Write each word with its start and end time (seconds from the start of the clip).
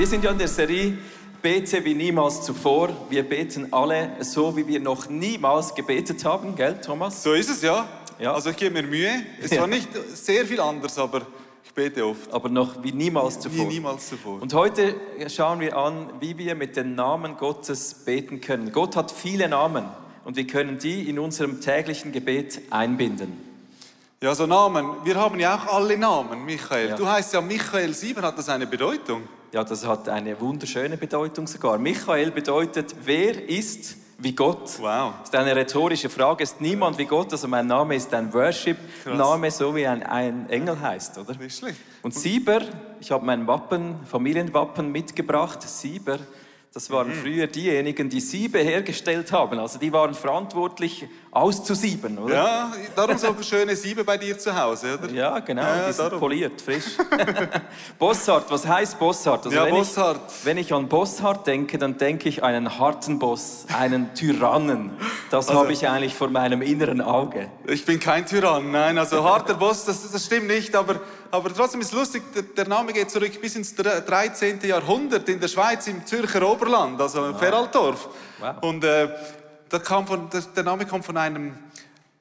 Wir 0.00 0.06
sind 0.06 0.24
ja 0.24 0.30
in 0.30 0.38
der 0.38 0.48
Serie 0.48 0.96
Bete 1.42 1.84
wie 1.84 1.92
niemals 1.92 2.40
zuvor. 2.40 2.88
Wir 3.10 3.22
beten 3.22 3.70
alle 3.70 4.12
so, 4.20 4.56
wie 4.56 4.66
wir 4.66 4.80
noch 4.80 5.10
niemals 5.10 5.74
gebetet 5.74 6.24
haben, 6.24 6.56
gell, 6.56 6.80
Thomas? 6.80 7.22
So 7.22 7.34
ist 7.34 7.50
es, 7.50 7.60
ja. 7.60 7.86
Ja. 8.18 8.32
Also 8.32 8.48
ich 8.48 8.56
gebe 8.56 8.80
mir 8.80 8.88
Mühe. 8.88 9.10
Es 9.42 9.54
war 9.58 9.66
nicht 9.66 9.90
sehr 10.14 10.46
viel 10.46 10.58
anders, 10.58 10.96
aber 10.96 11.20
ich 11.62 11.74
bete 11.74 12.06
oft. 12.06 12.32
Aber 12.32 12.48
noch 12.48 12.82
wie 12.82 12.92
niemals 12.92 13.40
zuvor. 13.40 13.66
Nie, 13.66 13.74
niemals 13.74 14.08
zuvor. 14.08 14.40
Und 14.40 14.54
heute 14.54 14.94
schauen 15.28 15.60
wir 15.60 15.76
an, 15.76 16.06
wie 16.18 16.38
wir 16.38 16.54
mit 16.54 16.76
den 16.76 16.94
Namen 16.94 17.36
Gottes 17.36 17.92
beten 17.92 18.40
können. 18.40 18.72
Gott 18.72 18.96
hat 18.96 19.10
viele 19.10 19.50
Namen 19.50 19.84
und 20.24 20.34
wir 20.34 20.46
können 20.46 20.78
die 20.78 21.10
in 21.10 21.18
unserem 21.18 21.60
täglichen 21.60 22.10
Gebet 22.10 22.62
einbinden. 22.70 23.36
Ja, 24.22 24.34
so 24.34 24.46
Namen. 24.46 24.86
Wir 25.04 25.16
haben 25.16 25.38
ja 25.38 25.56
auch 25.56 25.74
alle 25.74 25.98
Namen, 25.98 26.46
Michael. 26.46 26.88
Ja. 26.88 26.96
Du 26.96 27.06
heißt 27.06 27.34
ja 27.34 27.42
Michael 27.42 27.92
7, 27.92 28.22
hat 28.22 28.38
das 28.38 28.48
eine 28.48 28.66
Bedeutung? 28.66 29.24
Ja, 29.52 29.64
das 29.64 29.84
hat 29.84 30.08
eine 30.08 30.40
wunderschöne 30.40 30.96
Bedeutung 30.96 31.48
sogar. 31.48 31.76
Michael 31.76 32.30
bedeutet, 32.30 32.94
wer 33.04 33.48
ist 33.48 33.96
wie 34.18 34.32
Gott? 34.32 34.78
Wow. 34.78 35.14
Das 35.20 35.30
ist 35.30 35.34
eine 35.34 35.56
rhetorische 35.56 36.08
Frage. 36.08 36.44
Ist 36.44 36.60
niemand 36.60 36.98
wie 36.98 37.04
Gott? 37.04 37.32
Also 37.32 37.48
mein 37.48 37.66
Name 37.66 37.96
ist 37.96 38.14
ein 38.14 38.32
Worship-Name, 38.32 39.50
so 39.50 39.74
wie 39.74 39.86
ein, 39.86 40.04
ein 40.04 40.48
Engel 40.50 40.80
heißt, 40.80 41.18
oder? 41.18 41.34
Schlecht. 41.48 41.80
Und 42.02 42.14
Sieber, 42.14 42.60
ich 43.00 43.10
habe 43.10 43.26
mein 43.26 43.44
Wappen, 43.48 43.96
Familienwappen 44.06 44.92
mitgebracht. 44.92 45.62
Sieber, 45.62 46.20
das 46.72 46.88
waren 46.90 47.08
Mhm. 47.08 47.14
früher 47.14 47.46
diejenigen, 47.48 48.08
die 48.08 48.20
Siebe 48.20 48.58
hergestellt 48.60 49.32
haben. 49.32 49.58
Also 49.58 49.78
die 49.80 49.92
waren 49.92 50.14
verantwortlich 50.14 51.04
auszusieben, 51.32 52.16
oder? 52.18 52.34
Ja, 52.34 52.72
darum 52.94 53.18
so 53.18 53.34
schöne 53.42 53.74
Siebe 53.74 54.04
bei 54.04 54.16
dir 54.16 54.38
zu 54.38 54.54
Hause, 54.56 54.96
oder? 55.02 55.12
Ja, 55.12 55.38
genau, 55.40 55.62
Ja, 55.62 55.86
die 55.88 55.92
sind 55.92 56.04
darum. 56.06 56.20
poliert, 56.20 56.60
frisch. 56.60 56.84
Bossart, 57.98 58.50
was 58.50 58.66
heißt 58.66 58.98
Bossart? 58.98 59.46
Also 59.46 59.56
Ja, 59.56 59.64
wenn 59.64 59.74
Bossart. 59.74 60.20
Ich, 60.30 60.44
wenn 60.44 60.58
ich 60.58 60.72
an 60.72 60.88
Bossart 60.88 61.46
denke, 61.46 61.78
dann 61.78 61.98
denke 61.98 62.28
ich 62.28 62.42
an 62.42 62.54
einen 62.54 62.78
harten 62.78 63.18
Boss, 63.18 63.66
einen 63.76 64.14
Tyrannen. 64.14 64.92
Das 65.30 65.48
Also- 65.48 65.60
habe 65.60 65.72
ich 65.72 65.88
eigentlich 65.88 66.14
vor 66.14 66.28
meinem 66.28 66.62
inneren 66.62 67.00
Auge. 67.00 67.48
Ich 67.66 67.84
bin 67.84 67.98
kein 68.00 68.26
Tyrann, 68.26 68.70
nein, 68.70 68.96
also 68.98 69.24
harter 69.24 69.54
Boss, 69.54 69.84
das, 69.84 70.10
das 70.10 70.24
stimmt 70.24 70.46
nicht, 70.48 70.74
aber, 70.74 71.00
aber 71.30 71.52
trotzdem 71.54 71.80
ist 71.80 71.92
lustig, 71.92 72.22
der, 72.56 72.68
Name 72.68 72.92
geht 72.92 73.10
zurück 73.10 73.40
bis 73.40 73.56
ins 73.56 73.76
dre- 73.76 74.00
13. 74.00 74.60
Jahrhundert 74.62 75.28
in 75.28 75.40
der 75.40 75.48
Schweiz, 75.48 75.86
im 75.86 76.04
Zürcher 76.06 76.48
Oberland, 76.48 77.00
also 77.00 77.26
in 77.26 77.36
Feraldorf. 77.38 78.08
Wow. 78.38 78.54
Und 78.62 78.84
äh, 78.84 79.08
von, 80.06 80.28
der, 80.30 80.62
Name 80.64 80.86
kommt 80.86 81.04
von 81.04 81.16
einem 81.16 81.54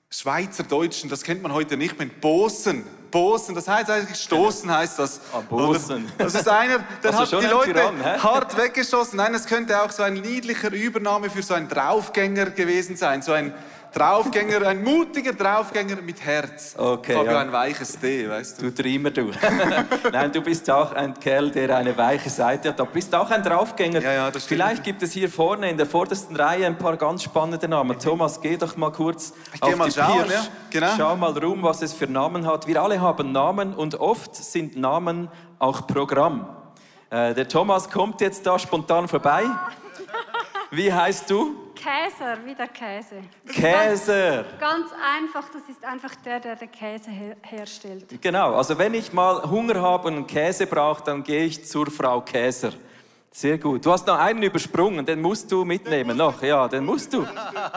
Schweizer 0.09 0.63
Deutschen, 0.63 1.09
das 1.09 1.23
kennt 1.23 1.41
man 1.43 1.53
heute 1.53 1.77
nicht 1.77 1.97
mehr, 1.97 2.07
Bosen. 2.21 2.85
Bosen, 3.11 3.55
das 3.55 3.67
heißt 3.67 3.89
eigentlich 3.89 4.19
stoßen 4.19 4.71
heißt 4.71 4.99
das. 4.99 5.19
Ah, 5.33 5.41
Bosen. 5.41 6.11
Das 6.17 6.35
ist 6.35 6.47
einer, 6.47 6.80
der 7.03 7.17
Also 7.17 7.37
hat 7.37 7.43
die 7.43 7.47
Leute 7.47 7.73
Tyrann, 7.73 8.03
hart 8.23 8.55
weggeschossen. 8.55 9.17
Nein, 9.17 9.33
es 9.33 9.45
könnte 9.47 9.81
auch 9.81 9.89
so 9.89 10.03
ein 10.03 10.13
niedlicher 10.13 10.71
Übername 10.71 11.30
für 11.30 11.41
so 11.41 11.55
einen 11.55 11.67
Draufgänger 11.67 12.52
gewesen 12.52 12.95
sein. 12.95 13.21
So 13.23 13.31
ein 13.33 13.53
Draufgänger, 13.93 14.67
ein 14.67 14.83
mutiger 14.83 15.33
Draufgänger 15.33 16.01
mit 16.01 16.23
Herz. 16.23 16.75
Okay, 16.77 17.13
ich 17.13 17.17
habe 17.17 17.31
ja. 17.31 17.39
ein 17.39 17.51
weiches 17.51 17.97
D, 17.99 18.29
weißt 18.29 18.61
du. 18.61 18.69
Du 18.69 18.83
Dreamer, 18.83 19.09
du. 19.09 19.31
Nein, 20.11 20.31
du 20.31 20.41
bist 20.41 20.69
auch 20.69 20.93
ein 20.93 21.19
Kerl, 21.19 21.49
der 21.49 21.75
eine 21.75 21.97
weiche 21.97 22.29
Seite 22.29 22.69
hat. 22.69 22.79
Du 22.79 22.85
bist 22.85 23.13
auch 23.15 23.29
ein 23.31 23.41
Draufgänger. 23.41 24.01
Ja, 24.01 24.13
ja, 24.13 24.31
das 24.31 24.45
stimmt. 24.45 24.61
Vielleicht 24.61 24.83
gibt 24.83 25.01
es 25.01 25.11
hier 25.11 25.29
vorne 25.29 25.69
in 25.69 25.77
der 25.77 25.87
vordersten 25.87 26.35
Reihe 26.35 26.67
ein 26.67 26.77
paar 26.77 26.97
ganz 26.97 27.23
spannende 27.23 27.67
Namen. 27.67 27.97
Thomas, 27.97 28.39
geh 28.39 28.57
doch 28.57 28.77
mal 28.77 28.91
kurz 28.91 29.33
Ich 29.53 29.61
auf 29.63 29.69
geh 29.69 29.75
mal 29.75 29.89
die 29.89 29.95
schauen, 29.95 30.23
Pirsch. 30.23 30.33
ja, 30.33 30.47
genau. 30.69 30.87
Schau 30.95 31.15
mal 31.15 31.37
rum, 31.37 31.63
was 31.63 31.81
es 31.81 31.93
für 31.93 32.07
Namen 32.07 32.45
hat. 32.45 32.67
Wir 32.67 32.81
alle 32.81 33.01
haben 33.01 33.31
Namen 33.31 33.73
und 33.73 33.95
oft 33.95 34.35
sind 34.35 34.77
Namen 34.77 35.30
auch 35.58 35.87
Programm. 35.87 36.47
Äh, 37.09 37.33
der 37.33 37.47
Thomas 37.47 37.89
kommt 37.89 38.21
jetzt 38.21 38.45
da 38.45 38.59
spontan 38.59 39.08
vorbei. 39.08 39.45
Wie 40.71 40.93
heißt 40.93 41.30
du? 41.30 41.55
Käser, 41.79 42.37
wie 42.43 42.53
der 42.53 42.67
Käse. 42.67 43.23
Käser. 43.47 44.43
Ganz 44.59 44.91
einfach, 44.91 45.47
das 45.49 45.61
ist 45.69 45.83
einfach 45.85 46.13
der, 46.25 46.41
der 46.41 46.57
den 46.57 46.69
Käse 46.69 47.09
her 47.09 47.37
herstellt. 47.41 48.21
Genau, 48.21 48.55
also 48.55 48.77
wenn 48.77 48.93
ich 48.93 49.13
mal 49.13 49.49
Hunger 49.49 49.81
habe 49.81 50.09
und 50.09 50.15
einen 50.15 50.27
Käse 50.27 50.67
brauche, 50.67 51.01
dann 51.03 51.23
gehe 51.23 51.45
ich 51.45 51.65
zur 51.65 51.89
Frau 51.89 52.19
Käser. 52.19 52.71
Sehr 53.31 53.57
gut. 53.57 53.85
Du 53.85 53.91
hast 53.93 54.05
noch 54.07 54.19
einen 54.19 54.43
übersprungen, 54.43 55.05
den 55.05 55.21
musst 55.21 55.49
du 55.51 55.63
mitnehmen 55.63 56.17
noch. 56.17 56.41
Ja, 56.43 56.67
den 56.67 56.83
musst 56.83 57.13
du. 57.13 57.25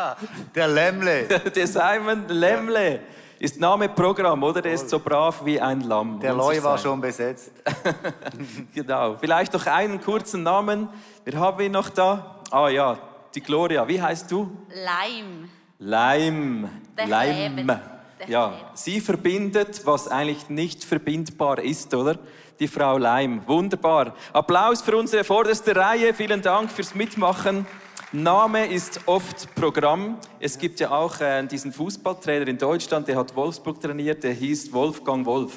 Der 0.55 0.67
Lämmle. 0.67 1.25
Der 1.55 1.67
Simon 1.69 2.27
Lemle 2.27 3.01
ist 3.39 3.61
Name 3.61 3.89
Programm, 3.89 4.43
oder? 4.43 4.63
Der 4.63 4.73
ist 4.73 4.89
so 4.89 4.99
brav 4.99 5.45
wie 5.45 5.61
ein 5.61 5.83
Lamm. 5.83 6.19
Der 6.19 6.33
Loi 6.33 6.61
war 6.63 6.77
schon 6.77 7.01
besetzt. 7.01 7.53
Genau. 8.75 9.17
Vielleicht 9.21 9.53
noch 9.53 9.67
einen 9.67 10.01
kurzen 10.01 10.43
Namen. 10.43 10.89
Wir 11.25 11.39
haben 11.39 11.61
ihn 11.61 11.73
noch 11.73 11.91
da. 11.91 12.41
Ah 12.51 12.69
ja, 12.69 12.99
die 13.35 13.41
Gloria. 13.41 13.87
Wie 13.87 14.01
heißt 14.01 14.31
du? 14.31 14.51
Leim. 14.69 15.49
Leim. 15.79 16.69
Der 16.97 17.07
Leim. 17.07 17.81
Ja, 18.29 18.53
sie 18.75 19.01
verbindet, 19.01 19.85
was 19.85 20.07
eigentlich 20.07 20.49
nicht 20.49 20.85
verbindbar 20.85 21.59
ist, 21.59 21.93
oder? 21.95 22.19
Die 22.61 22.69
Frau 22.69 22.99
Leim. 22.99 23.43
Wunderbar. 23.47 24.15
Applaus 24.33 24.83
für 24.83 24.97
unsere 24.97 25.25
vorderste 25.25 25.75
Reihe. 25.75 26.15
Vielen 26.15 26.41
Dank 26.41 26.71
fürs 26.71 26.95
Mitmachen. 26.95 27.67
Name 28.13 28.67
ist 28.67 29.01
oft 29.07 29.55
Programm. 29.55 30.19
Es 30.39 30.59
gibt 30.59 30.81
ja 30.81 30.91
auch 30.91 31.19
äh, 31.21 31.43
diesen 31.47 31.73
Fußballtrainer 31.73 32.47
in 32.47 32.59
Deutschland, 32.59 33.09
der 33.09 33.17
hat 33.17 33.35
Wolfsburg 33.35 33.81
trainiert, 33.81 34.23
der 34.23 34.35
hieß 34.35 34.71
Wolfgang 34.71 35.25
Wolf. 35.25 35.55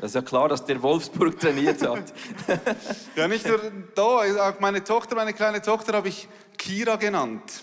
Das 0.00 0.10
ist 0.10 0.14
ja 0.16 0.22
klar, 0.22 0.48
dass 0.48 0.64
der 0.64 0.82
Wolfsburg 0.82 1.38
trainiert 1.38 1.80
hat. 1.86 2.12
Ja, 3.14 3.28
nicht 3.28 3.46
nur 3.46 3.60
da, 3.94 4.02
auch 4.48 4.58
meine 4.58 4.82
Tochter, 4.82 5.14
meine 5.14 5.32
kleine 5.32 5.62
Tochter 5.62 5.92
habe 5.92 6.08
ich 6.08 6.26
Kira 6.58 6.96
genannt. 6.96 7.62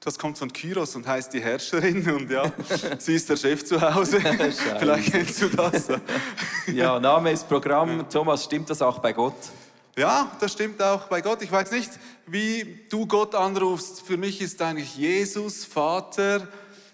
Das 0.00 0.18
kommt 0.18 0.38
von 0.38 0.52
Kyros 0.52 0.94
und 0.94 1.06
heißt 1.06 1.32
die 1.32 1.40
Herrscherin 1.40 2.08
und 2.08 2.30
ja, 2.30 2.52
sie 2.98 3.16
ist 3.16 3.28
der 3.28 3.36
Chef 3.36 3.64
zu 3.64 3.80
Hause. 3.80 4.20
Vielleicht 4.78 5.10
kennst 5.10 5.42
du 5.42 5.48
das. 5.48 5.88
ja, 6.68 7.00
Name 7.00 7.32
ist 7.32 7.48
Programm. 7.48 8.08
Thomas, 8.08 8.44
stimmt 8.44 8.70
das 8.70 8.80
auch 8.82 9.00
bei 9.00 9.12
Gott? 9.12 9.34
Ja, 9.98 10.30
das 10.38 10.52
stimmt 10.52 10.80
auch 10.82 11.08
bei 11.08 11.22
Gott. 11.22 11.42
Ich 11.42 11.50
weiß 11.50 11.72
nicht, 11.72 11.90
wie 12.26 12.84
du 12.88 13.06
Gott 13.06 13.34
anrufst. 13.34 14.02
Für 14.02 14.16
mich 14.16 14.40
ist 14.40 14.60
eigentlich 14.62 14.96
Jesus, 14.96 15.64
Vater, 15.64 16.46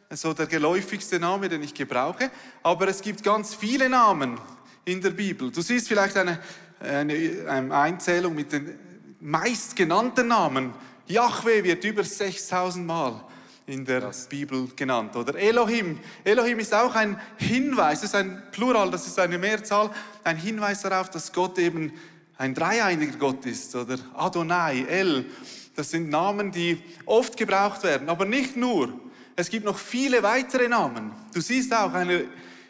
so 0.08 0.32
der 0.32 0.46
geläufigste 0.46 1.18
Name, 1.18 1.48
den 1.48 1.62
ich 1.62 1.74
gebrauche. 1.74 2.30
Aber 2.62 2.88
es 2.88 3.02
gibt 3.02 3.22
ganz 3.22 3.54
viele 3.54 3.88
Namen 3.88 4.38
in 4.84 5.00
der 5.00 5.10
Bibel. 5.10 5.50
Du 5.50 5.62
siehst 5.62 5.88
vielleicht 5.88 6.16
eine, 6.16 6.38
eine, 6.80 7.44
eine 7.48 7.74
Einzählung 7.74 8.34
mit 8.34 8.52
den 8.52 8.78
meistgenannten 9.20 10.28
Namen. 10.28 10.72
Yahweh 11.06 11.64
wird 11.64 11.84
über 11.84 12.04
6000 12.04 12.86
Mal 12.86 13.20
in 13.66 13.84
der 13.84 14.10
Bibel 14.28 14.68
genannt. 14.74 15.14
Oder 15.16 15.34
Elohim. 15.36 15.98
Elohim 16.24 16.58
ist 16.58 16.74
auch 16.74 16.94
ein 16.94 17.18
Hinweis, 17.36 18.00
das 18.00 18.10
ist 18.10 18.14
ein 18.16 18.42
Plural, 18.50 18.90
das 18.90 19.06
ist 19.06 19.18
eine 19.18 19.38
Mehrzahl, 19.38 19.90
ein 20.24 20.36
Hinweis 20.36 20.82
darauf, 20.82 21.10
dass 21.10 21.32
Gott 21.32 21.58
eben 21.58 21.92
ein 22.38 22.54
dreieiniger 22.54 23.16
Gott 23.16 23.46
ist. 23.46 23.74
Oder 23.76 23.98
Adonai, 24.14 24.84
El. 24.88 25.26
Das 25.74 25.90
sind 25.90 26.10
Namen, 26.10 26.50
die 26.50 26.82
oft 27.06 27.36
gebraucht 27.36 27.82
werden, 27.82 28.08
aber 28.08 28.24
nicht 28.24 28.56
nur. 28.56 28.92
Es 29.36 29.48
gibt 29.48 29.64
noch 29.64 29.78
viele 29.78 30.22
weitere 30.22 30.68
Namen. 30.68 31.12
Du 31.32 31.40
siehst 31.40 31.72
auch 31.72 31.94
eine 31.94 32.26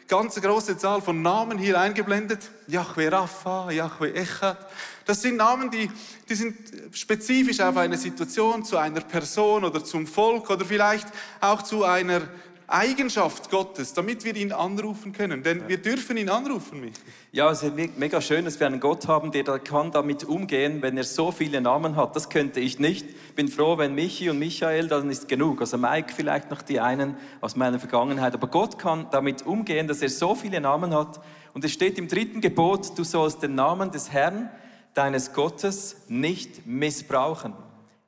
ganze 0.07 0.39
große 0.39 0.77
Zahl 0.77 1.01
von 1.01 1.21
Namen 1.21 1.57
hier 1.57 1.79
eingeblendet. 1.79 2.39
Yahweh 2.67 3.09
Rapha, 3.09 3.71
Yahweh 3.71 4.11
Echad. 4.11 4.57
Das 5.05 5.21
sind 5.21 5.37
Namen, 5.37 5.69
die, 5.69 5.89
die 6.29 6.35
sind 6.35 6.55
spezifisch 6.91 7.59
auf 7.59 7.75
eine 7.77 7.97
Situation, 7.97 8.63
zu 8.63 8.77
einer 8.77 9.01
Person 9.01 9.65
oder 9.65 9.83
zum 9.83 10.07
Volk 10.07 10.49
oder 10.49 10.65
vielleicht 10.65 11.07
auch 11.41 11.61
zu 11.61 11.83
einer 11.83 12.21
Eigenschaft 12.65 13.51
Gottes, 13.51 13.93
damit 13.93 14.23
wir 14.23 14.35
ihn 14.35 14.53
anrufen 14.53 15.11
können. 15.11 15.43
Denn 15.43 15.67
wir 15.67 15.77
dürfen 15.77 16.15
ihn 16.17 16.29
anrufen, 16.29 16.79
Michi. 16.79 16.93
Ja, 17.33 17.51
es 17.51 17.61
ist 17.61 17.75
me- 17.75 17.89
mega 17.97 18.21
schön, 18.21 18.45
dass 18.45 18.59
wir 18.59 18.65
einen 18.65 18.79
Gott 18.79 19.07
haben, 19.07 19.31
der 19.31 19.43
da 19.43 19.59
kann 19.59 19.91
damit 19.91 20.23
umgehen, 20.23 20.81
wenn 20.81 20.97
er 20.97 21.03
so 21.03 21.31
viele 21.31 21.59
Namen 21.59 21.97
hat. 21.97 22.15
Das 22.15 22.29
könnte 22.29 22.61
ich 22.61 22.79
nicht. 22.79 23.35
Bin 23.35 23.49
froh, 23.49 23.77
wenn 23.77 23.93
Michi 23.93 24.29
und 24.29 24.39
Michael, 24.39 24.87
dann 24.87 25.11
ist 25.11 25.27
genug. 25.27 25.59
Also 25.59 25.77
Mike 25.77 26.13
vielleicht 26.15 26.49
noch 26.49 26.61
die 26.61 26.79
einen 26.79 27.17
aus 27.41 27.55
meiner 27.57 27.79
Vergangenheit. 27.79 28.33
Aber 28.33 28.47
Gott 28.47 28.79
kann 28.79 29.07
damit 29.11 29.45
umgehen, 29.45 29.87
dass 29.87 30.01
er 30.01 30.09
so 30.09 30.33
viele 30.33 30.61
Namen 30.61 30.95
hat. 30.95 31.19
Und 31.53 31.65
es 31.65 31.71
steht 31.73 31.99
im 31.99 32.07
dritten 32.07 32.39
Gebot, 32.39 32.97
du 32.97 33.03
sollst 33.03 33.43
den 33.43 33.55
Namen 33.55 33.91
des 33.91 34.09
Herrn, 34.09 34.49
deines 34.93 35.33
Gottes, 35.33 35.97
nicht 36.07 36.65
missbrauchen. 36.65 37.53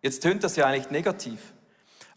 Jetzt 0.02 0.22
tönt 0.22 0.44
das 0.44 0.56
ja 0.56 0.66
eigentlich 0.66 0.92
negativ. 0.92 1.54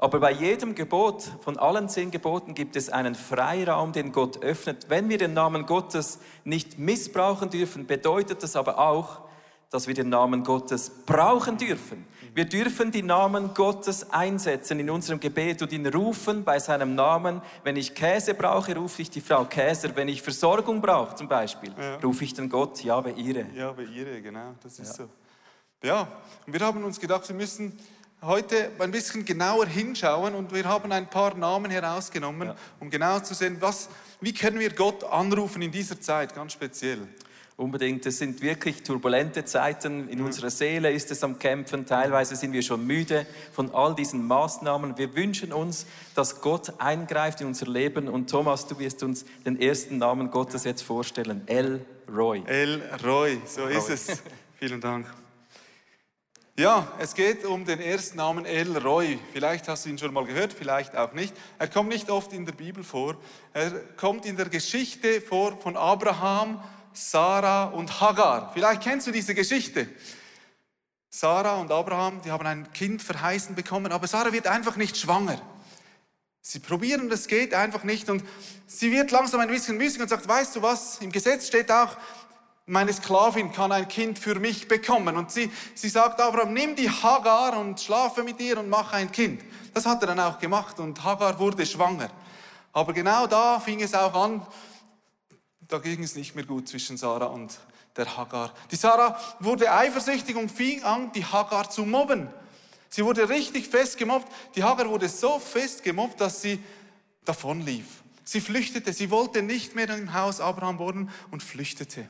Aber 0.01 0.21
bei 0.21 0.31
jedem 0.31 0.77
Gebot, 0.77 1.25
von 1.41 1.59
allen 1.59 1.89
zehn 1.89 2.13
Geboten, 2.13 2.55
gibt 2.55 2.77
es 2.77 2.89
einen 2.89 3.17
Freiraum, 3.17 3.93
den 3.93 4.13
Gott 4.13 4.45
öffnet. 4.45 4.87
Wenn 4.89 5.09
wir 5.09 5.19
den 5.19 5.35
Namen 5.35 5.67
Gottes 5.67 6.21
nicht 6.45 6.79
missbrauchen 6.79 7.51
dürfen, 7.51 7.87
bedeutet 7.87 8.43
das 8.45 8.55
aber 8.55 8.79
auch, 8.79 9.23
dass 9.71 9.89
wir 9.89 9.95
den 9.95 10.09
Namen 10.09 10.45
Gottes 10.45 10.91
brauchen 11.05 11.59
dürfen. 11.59 12.07
Wir 12.39 12.45
dürfen 12.45 12.93
die 12.93 13.03
Namen 13.03 13.53
Gottes 13.53 14.13
einsetzen 14.13 14.79
in 14.79 14.89
unserem 14.91 15.19
Gebet 15.19 15.61
und 15.61 15.73
ihn 15.73 15.85
rufen 15.89 16.45
bei 16.45 16.61
seinem 16.61 16.95
Namen. 16.95 17.43
Wenn 17.65 17.75
ich 17.75 17.97
Käse 17.97 18.33
brauche, 18.33 18.77
rufe 18.77 19.03
ich 19.03 19.11
die 19.11 19.21
Frau 19.21 19.45
Käser. 19.45 19.91
Wenn 19.97 20.07
ich 20.07 20.23
Versorgung 20.23 20.81
brauche 20.81 21.17
zum 21.17 21.27
Beispiel, 21.27 21.73
rufe 22.01 22.23
ich 22.23 22.35
den 22.35 22.49
Gott 22.49 22.81
Jahwe 22.85 23.11
Ire. 23.11 23.45
Ja, 23.57 23.73
bei 23.73 23.83
ihr, 23.83 24.21
genau, 24.21 24.55
das 24.63 24.79
ist 24.79 24.95
so. 24.95 25.09
Ja, 25.83 26.07
und 26.47 26.53
wir 26.53 26.61
haben 26.61 26.85
uns 26.85 27.01
gedacht, 27.01 27.29
wir 27.29 27.35
müssen 27.35 27.77
heute 28.23 28.71
ein 28.79 28.93
bisschen 28.93 29.25
genauer 29.25 29.67
hinschauen 29.67 30.37
und 30.37 30.55
wir 30.55 30.65
haben 30.65 30.93
ein 30.93 31.11
paar 31.11 31.35
Namen 31.35 31.73
herausgenommen, 31.73 32.51
Ja. 32.51 32.55
um 32.79 32.89
genau 32.89 33.19
zu 33.19 33.35
sehen, 33.35 33.57
was, 33.59 33.89
wie 34.21 34.33
können 34.33 34.61
wir 34.61 34.73
Gott 34.73 35.03
anrufen 35.03 35.61
in 35.61 35.73
dieser 35.73 36.01
Zeit, 36.01 36.37
ganz 36.37 36.53
speziell. 36.53 37.01
Unbedingt, 37.59 38.07
es 38.07 38.19
sind 38.19 38.41
wirklich 38.41 38.85
turbulente 38.85 39.45
Zeiten. 39.45 40.09
In 40.09 40.21
unserer 40.21 40.49
Seele 40.49 40.93
ist 40.93 41.11
es 41.11 41.25
am 41.25 41.41
Kämpfen. 41.41 41.87
Teilweise 41.87 42.37
sind 42.37 42.53
wir 42.53 42.63
schon 42.63 42.87
müde 42.87 43.27
von 43.51 43.75
all 43.75 43.97
diesen 43.97 44.25
Maßnahmen. 44.29 44.97
Wir 44.97 45.17
wünschen 45.17 45.53
uns, 45.53 45.85
dass 46.15 46.41
Gott 46.41 46.75
eingreift 46.79 47.41
in 47.41 47.49
unser 47.49 47.67
Leben. 47.67 48.07
Und 48.07 48.31
Thomas, 48.31 48.69
du 48.69 48.79
wirst 48.79 49.03
uns 49.03 49.25
den 49.45 49.61
ersten 49.61 49.99
Namen 49.99 50.31
Gottes 50.31 50.63
jetzt 50.63 50.83
vorstellen. 50.83 51.43
El 51.47 51.85
Roy. 52.09 52.45
El 52.47 52.81
Roy, 53.05 53.41
so 53.45 53.67
ist 53.67 53.91
es. 53.91 54.23
Vielen 54.61 54.81
Dank. 54.81 55.13
Ja, 56.57 56.93
es 57.01 57.13
geht 57.13 57.45
um 57.45 57.65
den 57.65 57.81
ersten 57.81 58.19
Namen 58.19 58.45
El 58.45 58.77
Roy. 58.77 59.19
Vielleicht 59.33 59.67
hast 59.67 59.85
du 59.85 59.91
ihn 59.91 59.99
schon 59.99 60.15
mal 60.15 60.25
gehört, 60.25 60.53
vielleicht 60.53 60.97
auch 60.97 61.13
nicht. 61.13 61.35
Er 61.59 61.67
kommt 61.67 61.89
nicht 61.89 62.09
oft 62.09 62.33
in 62.33 62.47
der 62.47 62.53
Bibel 62.53 62.85
vor. 62.85 63.17
Er 63.53 63.71
kommt 63.97 64.27
in 64.27 64.37
der 64.37 64.49
Geschichte 64.49 65.21
vor 65.21 65.57
von 65.57 65.77
Abraham, 65.77 66.63
Sarah 66.93 67.65
und 67.65 68.01
Hagar. 68.01 68.51
Vielleicht 68.53 68.83
kennst 68.83 69.07
du 69.07 69.11
diese 69.11 69.35
Geschichte. 69.35 69.89
Sarah 71.11 71.55
und 71.57 71.73
Abraham, 71.73 72.21
die 72.23 72.31
haben 72.31 72.47
ein 72.47 72.73
Kind 72.73 73.03
verheißen 73.03 73.55
bekommen, 73.55 73.93
aber 73.93 74.07
Sarah 74.07 74.33
wird 74.33 74.47
einfach 74.47 74.77
nicht 74.77 74.97
schwanger. 74.97 75.41
Sie 76.41 76.61
probieren, 76.61 77.09
das 77.09 77.27
geht 77.27 77.55
einfach 77.55 77.85
nicht 77.85 78.09
und 78.09 78.23
sie 78.67 78.93
wird 78.93 79.11
langsam 79.11 79.41
ein 79.41 79.49
bisschen 79.49 79.77
müßig 79.77 80.01
und 80.01 80.09
sagt, 80.09 80.29
weißt 80.29 80.57
du 80.57 80.63
was, 80.63 80.99
im 81.01 81.13
Gesetz 81.13 81.47
steht 81.47 81.71
auch, 81.71 81.97
meine 82.69 82.93
Sklavin 82.93 83.51
kann 83.53 83.73
ein 83.73 83.89
Kind 83.89 84.19
für 84.19 84.35
mich 84.35 84.69
bekommen. 84.69 85.17
Und 85.17 85.31
sie, 85.31 85.51
sie 85.75 85.89
sagt 85.89 86.21
Abraham, 86.21 86.53
nimm 86.53 86.77
die 86.77 86.91
Hagar 86.91 87.59
und 87.59 87.81
schlafe 87.81 88.23
mit 88.23 88.39
ihr 88.41 88.59
und 88.59 88.69
mach 88.69 88.93
ein 88.93 89.11
Kind. 89.11 89.43
Das 89.73 89.87
hat 89.87 90.03
er 90.03 90.09
dann 90.09 90.21
auch 90.21 90.39
gemacht 90.39 90.79
und 90.79 91.03
Hagar 91.03 91.39
wurde 91.39 91.65
schwanger. 91.65 92.11
Aber 92.73 92.93
genau 92.93 93.27
da 93.27 93.59
fing 93.59 93.83
es 93.83 93.95
auch 93.95 94.15
an, 94.15 94.47
da 95.69 95.79
ging 95.79 96.03
es 96.03 96.15
nicht 96.15 96.35
mehr 96.35 96.45
gut 96.45 96.69
zwischen 96.69 96.97
Sarah 96.97 97.27
und 97.27 97.59
der 97.97 98.17
Hagar. 98.17 98.55
Die 98.71 98.77
Sarah 98.77 99.19
wurde 99.41 99.73
eifersüchtig 99.73 100.37
und 100.37 100.51
fing 100.51 100.83
an, 100.83 101.13
die 101.13 101.25
Hagar 101.25 101.69
zu 101.69 101.85
mobben. 101.85 102.29
Sie 102.89 103.05
wurde 103.05 103.29
richtig 103.29 103.69
fest 103.69 103.99
gemobbt. 103.99 104.33
Die 104.55 104.65
Hagar 104.65 104.89
wurde 104.89 105.09
so 105.09 105.39
fest 105.39 105.83
gemobbt, 105.83 106.21
dass 106.21 106.41
sie 106.41 106.59
davonlief. 107.25 108.03
Sie 108.25 108.41
flüchtete. 108.41 108.93
Sie 108.93 109.11
wollte 109.11 109.43
nicht 109.43 109.75
mehr 109.75 109.89
im 109.91 110.15
Haus 110.15 110.41
Abraham 110.41 110.79
wohnen 110.79 111.11
und 111.31 111.43
flüchtete. 111.43 112.09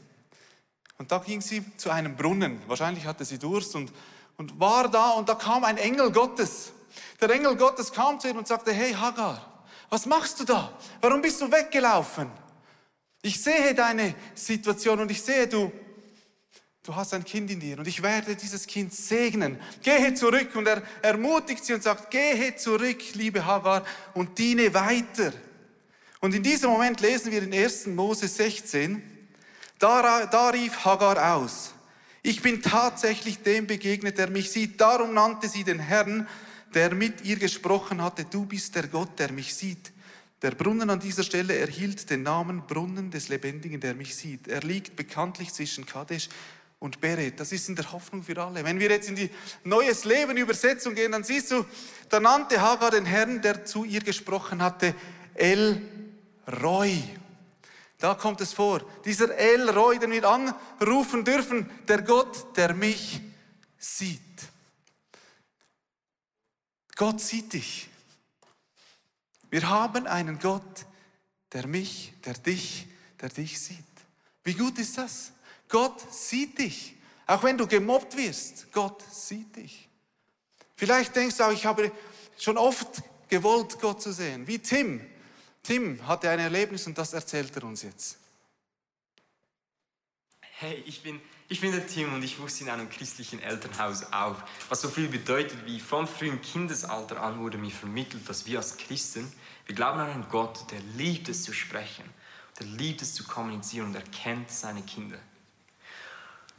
Und 0.99 1.10
da 1.10 1.19
ging 1.19 1.40
sie 1.40 1.64
zu 1.76 1.90
einem 1.90 2.16
Brunnen. 2.16 2.60
Wahrscheinlich 2.69 3.06
hatte 3.06 3.25
sie 3.25 3.38
Durst 3.38 3.75
und, 3.75 3.93
und 4.37 4.58
war 4.60 4.88
da 4.88 5.10
und 5.10 5.28
da 5.28 5.34
kam 5.34 5.64
ein 5.64 5.78
Engel 5.78 6.12
Gottes. 6.12 6.72
Der 7.20 7.31
Engel 7.31 7.56
Gottes 7.56 7.93
kam 7.93 8.20
zu 8.20 8.28
ihr 8.28 8.37
und 8.37 8.46
sagte, 8.46 8.72
hey 8.72 8.93
Hagar, 8.93 9.40
was 9.90 10.06
machst 10.06 10.38
du 10.40 10.44
da? 10.44 10.72
Warum 11.00 11.22
bist 11.22 11.40
du 11.40 11.50
weggelaufen? 11.50 12.31
Ich 13.23 13.43
sehe 13.43 13.75
deine 13.75 14.15
Situation 14.35 15.00
und 15.00 15.11
ich 15.11 15.20
sehe, 15.23 15.49
du, 15.49 15.73
du 16.85 16.94
hast 16.94 17.15
ein 17.15 17.25
Kind 17.25 17.50
in 17.50 17.61
dir 17.61 17.79
und 17.79 17.88
ich 17.88 18.03
werde 18.03 18.37
dieses 18.37 18.67
Kind 18.67 18.94
segnen. 18.94 19.59
Gehe 19.82 20.15
zurück 20.15 20.55
und 20.55 20.67
er 20.67 20.82
ermutigt 21.03 21.65
sie 21.65 21.75
und 21.75 21.82
sagt, 21.82 22.11
gehe 22.11 22.55
zurück, 22.56 23.15
liebe 23.15 23.44
Hagar, 23.44 23.85
und 24.15 24.38
diene 24.38 24.73
weiter. 24.73 25.32
Und 26.20 26.35
in 26.35 26.43
diesem 26.43 26.70
Moment 26.70 27.00
lesen 27.00 27.32
wir 27.32 27.43
in 27.43 27.53
1. 27.53 27.88
Mose 27.88 28.29
16, 28.29 29.03
da, 29.79 30.26
da 30.26 30.50
rief 30.50 30.85
Hagar 30.85 31.35
aus, 31.35 31.75
ich 32.23 32.43
bin 32.43 32.62
tatsächlich 32.62 33.43
dem 33.43 33.67
begegnet, 33.67 34.19
der 34.19 34.29
mich 34.29 34.50
sieht. 34.50 34.81
Darum 34.81 35.15
nannte 35.15 35.49
sie 35.49 35.65
den 35.65 35.79
Herrn, 35.79 36.29
der 36.75 36.94
mit 36.94 37.25
ihr 37.25 37.37
gesprochen 37.37 38.03
hatte, 38.03 38.25
du 38.25 38.44
bist 38.44 38.75
der 38.75 38.88
Gott, 38.88 39.19
der 39.19 39.32
mich 39.32 39.55
sieht. 39.55 39.93
Der 40.43 40.52
Brunnen 40.52 40.88
an 40.88 41.00
dieser 41.00 41.25
Stelle 41.25 41.56
erhielt 41.56 42.11
den 42.11 42.23
Namen 42.23 42.67
Brunnen 42.67 43.11
des 43.11 43.29
Lebendigen, 43.29 43.81
der 43.81 43.94
mich 43.94 44.14
sieht. 44.14 44.46
Er 44.46 44.61
liegt 44.61 44.94
bekanntlich 44.94 45.52
zwischen 45.52 45.85
Kadesh 45.85 46.29
und 46.79 47.00
Beret. 47.00 47.40
Das 47.40 47.50
ist 47.50 47.69
in 47.69 47.75
der 47.75 47.90
Hoffnung 47.90 48.23
für 48.23 48.40
alle. 48.40 48.62
Wenn 48.62 48.79
wir 48.79 48.88
jetzt 48.88 49.08
in 49.08 49.17
die 49.17 49.31
Neues 49.64 50.05
Leben 50.05 50.37
Übersetzung 50.37 50.94
gehen, 50.94 51.11
dann 51.11 51.25
siehst 51.25 51.50
du, 51.50 51.67
da 52.08 52.20
nannte 52.20 52.61
Hagar 52.61 52.93
den 52.93 53.05
Herrn, 53.05 53.43
der 53.43 53.64
zu 53.64 53.85
ihr 53.85 54.00
gesprochen 54.00 54.62
hatte, 54.62 54.94
El 55.35 55.82
Roy. 56.62 57.02
Da 57.99 58.14
kommt 58.14 58.41
es 58.41 58.52
vor. 58.52 58.84
Dieser 59.05 59.37
El 59.37 59.69
Roy, 59.70 59.99
den 59.99 60.12
wir 60.12 60.25
anrufen 60.25 61.25
dürfen, 61.25 61.69
der 61.88 62.02
Gott, 62.02 62.56
der 62.56 62.75
mich 62.75 63.20
sieht. 63.76 64.20
Gott 66.94 67.20
sieht 67.20 67.52
dich. 67.52 67.88
Wir 69.50 69.69
haben 69.69 70.06
einen 70.06 70.39
Gott, 70.39 70.87
der 71.53 71.67
mich, 71.67 72.12
der 72.25 72.35
dich, 72.35 72.87
der 73.21 73.31
dich 73.31 73.61
sieht. 73.61 73.79
Wie 74.45 74.55
gut 74.55 74.79
ist 74.79 74.99
das? 74.99 75.33
Gott 75.69 76.00
sieht 76.12 76.59
dich. 76.59 76.97
Auch 77.27 77.43
wenn 77.43 77.59
du 77.59 77.67
gemobbt 77.67 78.17
wirst, 78.17 78.73
Gott 78.73 79.03
sieht 79.12 79.56
dich. 79.56 79.89
Vielleicht 80.77 81.15
denkst 81.15 81.37
du 81.37 81.45
auch, 81.45 81.53
ich 81.53 81.67
habe 81.67 81.93
schon 82.39 82.56
oft 82.56 83.03
gewollt, 83.29 83.79
Gott 83.81 84.00
zu 84.00 84.12
sehen. 84.12 84.47
Wie 84.47 84.59
Tim. 84.59 85.05
Tim 85.62 86.06
hatte 86.06 86.31
ein 86.31 86.39
Erlebnis 86.39 86.87
und 86.87 86.97
das 86.97 87.12
erzählt 87.12 87.55
er 87.56 87.65
uns 87.65 87.83
jetzt. 87.83 88.19
Hey, 90.41 90.83
ich 90.87 91.03
bin, 91.03 91.21
ich 91.50 91.62
bin 91.62 91.73
der 91.73 91.87
Tim 91.87 92.12
und 92.12 92.23
ich 92.23 92.39
wuchs 92.39 92.61
in 92.61 92.69
einem 92.69 92.91
christlichen 92.91 93.41
Elternhaus 93.41 94.12
auf. 94.12 94.37
Was 94.69 94.83
so 94.83 94.89
viel 94.89 95.09
bedeutet 95.09 95.65
wie 95.65 95.81
vom 95.81 96.06
frühen 96.06 96.43
Kindesalter 96.43 97.23
an 97.23 97.39
wurde 97.39 97.56
mir 97.56 97.71
vermittelt, 97.71 98.29
dass 98.29 98.47
wir 98.47 98.59
als 98.59 98.77
Christen, 98.77 99.33
wir 99.65 99.75
glauben 99.75 99.99
an 99.99 100.11
einen 100.11 100.29
Gott, 100.29 100.71
der 100.71 100.81
liebt 100.97 101.29
es 101.31 101.45
zu 101.45 101.55
sprechen, 101.55 102.05
der 102.59 102.67
liebt 102.67 103.00
es 103.00 103.15
zu 103.15 103.25
kommunizieren 103.25 103.87
und 103.87 103.95
er 103.95 104.03
kennt 104.03 104.50
seine 104.50 104.83
Kinder. 104.83 105.19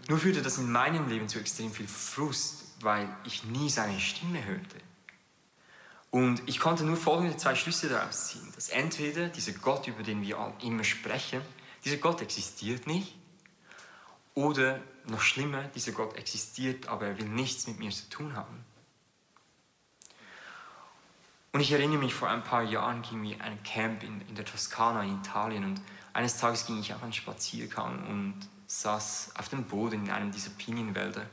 Nur 0.08 0.18
führte 0.18 0.42
das 0.42 0.58
in 0.58 0.72
meinem 0.72 1.08
Leben 1.08 1.30
zu 1.30 1.40
extrem 1.40 1.72
viel 1.72 1.88
Frust, 1.88 2.64
weil 2.82 3.08
ich 3.26 3.44
nie 3.44 3.70
seine 3.70 4.00
Stimme 4.00 4.44
hörte. 4.44 4.78
Und 6.10 6.42
ich 6.48 6.60
konnte 6.60 6.84
nur 6.84 6.98
folgende 6.98 7.38
zwei 7.38 7.54
Schlüsse 7.54 7.90
daraus 7.90 8.30
ziehen. 8.30 8.52
Dass 8.56 8.70
entweder 8.70 9.28
dieser 9.28 9.52
Gott, 9.52 9.88
über 9.88 10.02
den 10.02 10.24
wir 10.24 10.56
immer 10.64 10.84
sprechen, 10.84 11.42
dieser 11.86 11.98
Gott 11.98 12.22
existiert 12.22 12.88
nicht, 12.88 13.19
oder 14.40 14.80
noch 15.06 15.22
schlimmer, 15.22 15.64
dieser 15.76 15.92
Gott 15.92 16.16
existiert, 16.16 16.88
aber 16.88 17.08
er 17.08 17.18
will 17.18 17.28
nichts 17.28 17.68
mit 17.68 17.78
mir 17.78 17.92
zu 17.92 18.10
tun 18.10 18.36
haben. 18.36 18.64
Und 21.52 21.60
ich 21.60 21.72
erinnere 21.74 21.98
mich, 21.98 22.14
vor 22.14 22.30
ein 22.30 22.44
paar 22.44 22.64
Jahren 22.64 23.02
ging 23.02 23.20
mir 23.20 23.42
ein 23.42 23.62
Camp 23.64 24.02
in, 24.02 24.22
in 24.30 24.36
der 24.36 24.46
Toskana 24.46 25.04
in 25.04 25.20
Italien 25.20 25.66
und 25.66 25.82
eines 26.14 26.38
Tages 26.38 26.66
ging 26.66 26.80
ich 26.80 26.94
auf 26.94 27.04
einen 27.04 27.12
Spaziergang 27.12 28.08
und 28.08 28.36
saß 28.68 29.32
auf 29.36 29.50
dem 29.50 29.66
Boden 29.66 30.06
in 30.06 30.12
einem 30.12 30.32
dieser 30.32 30.52
Pinienwälder. 30.52 31.26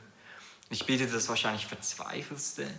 Ich 0.69 0.85
betete 0.85 1.13
das 1.13 1.29
wahrscheinlich 1.29 1.65
verzweifelste, 1.65 2.69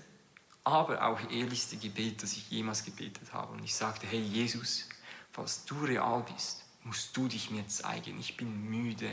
aber 0.62 1.06
auch 1.06 1.20
ehrlichste 1.30 1.78
Gebet, 1.78 2.22
das 2.22 2.34
ich 2.34 2.50
jemals 2.50 2.84
gebetet 2.84 3.32
habe. 3.32 3.52
Und 3.52 3.64
ich 3.64 3.74
sagte, 3.74 4.06
hey 4.06 4.20
Jesus, 4.20 4.88
falls 5.32 5.64
du 5.64 5.84
real 5.84 6.22
bist, 6.34 6.64
musst 6.84 7.16
du 7.16 7.28
dich 7.28 7.50
mir 7.50 7.66
zeigen. 7.66 8.20
Ich 8.20 8.36
bin 8.36 8.68
müde 8.68 9.08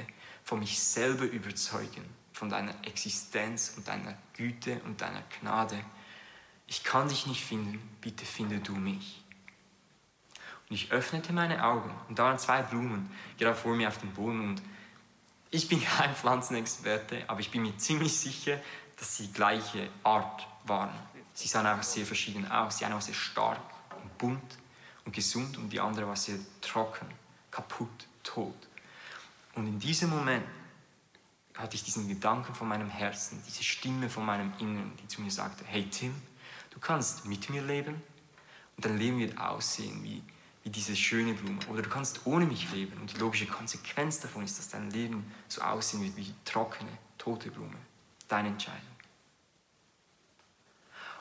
von 0.46 0.60
mich 0.60 0.80
selber 0.80 1.25
überzeugen, 1.25 2.06
von 2.32 2.50
deiner 2.50 2.74
Existenz 2.86 3.74
und 3.75 3.88
deiner 3.88 4.16
Güte 4.34 4.80
und 4.86 5.02
deiner 5.02 5.24
Gnade. 5.42 5.78
Ich 6.68 6.84
kann 6.84 7.10
dich 7.10 7.25
nicht 7.25 7.44
finden, 7.44 7.82
bitte 8.00 8.25
finde 8.25 8.60
du 8.60 8.74
mich. 8.74 9.24
Und 10.70 10.75
ich 10.75 10.92
öffnete 10.92 11.34
meine 11.34 11.64
Augen 11.64 11.92
und 12.08 12.18
da 12.18 12.25
waren 12.25 12.40
zwei 12.40 12.62
Blumen 12.62 13.12
gerade 13.38 13.56
vor 13.56 13.75
mir 13.75 13.88
auf 13.88 13.98
dem 13.98 14.14
Boden 14.14 14.50
und 14.50 14.62
ich 15.50 15.68
bin 15.68 15.84
kein 15.98 16.16
Pflanzenexperte, 16.16 17.24
aber 17.28 17.40
ich 17.40 17.50
bin 17.50 17.64
mir 17.64 17.78
ziemlich 17.78 18.16
sicher, 18.18 18.60
dass 18.98 19.18
sie 19.18 19.32
gleiche 19.32 19.90
Art 20.04 20.48
waren. 20.66 20.94
Sie 21.34 21.48
sahen 21.48 21.66
einfach 21.66 21.84
sehr 21.84 22.06
verschieden 22.06 22.50
aus. 22.50 22.78
Die 22.78 22.86
eine 22.86 22.94
war 22.94 23.02
sehr 23.02 23.14
stark 23.14 23.60
und 24.02 24.18
bunt 24.18 24.58
und 25.06 25.14
gesund 25.14 25.58
und 25.58 25.70
die 25.70 25.80
andere 25.80 26.08
war 26.08 26.16
sehr 26.16 26.38
trocken, 26.62 27.08
kaputt, 27.52 28.08
tot. 28.24 28.56
Und 29.56 29.68
in 29.68 29.80
diesem 29.80 30.10
Moment 30.10 30.46
hatte 31.56 31.76
ich 31.76 31.84
diesen 31.84 32.08
Gedanken 32.08 32.54
von 32.54 32.68
meinem 32.68 32.90
Herzen, 32.90 33.42
diese 33.48 33.64
Stimme 33.64 34.10
von 34.10 34.26
meinem 34.26 34.54
Inneren, 34.60 34.92
die 35.02 35.08
zu 35.08 35.22
mir 35.22 35.32
sagte, 35.32 35.64
hey 35.66 35.90
Tim, 35.90 36.14
du 36.72 36.80
kannst 36.80 37.26
mit 37.26 37.50
mir 37.50 37.62
leben 37.62 38.02
und 38.76 38.86
dein 38.86 38.98
Leben 38.98 39.20
wird 39.20 39.38
aussehen 39.40 40.04
wie, 40.04 40.22
wie 40.64 40.70
diese 40.70 40.96
schöne 40.96 41.34
Blume. 41.34 41.60
Oder 41.70 41.82
du 41.82 41.90
kannst 41.90 42.26
ohne 42.26 42.46
mich 42.46 42.70
leben 42.72 43.00
und 43.00 43.14
die 43.14 43.18
logische 43.18 43.48
Konsequenz 43.48 44.20
davon 44.20 44.44
ist, 44.44 44.60
dass 44.60 44.68
dein 44.68 44.92
Leben 44.92 45.32
so 45.48 45.62
aussehen 45.62 46.04
wird 46.04 46.18
wie 46.18 46.34
trockene, 46.44 46.92
tote 47.18 47.50
Blume. 47.50 47.78
Deine 48.28 48.50
Entscheidung. 48.50 48.82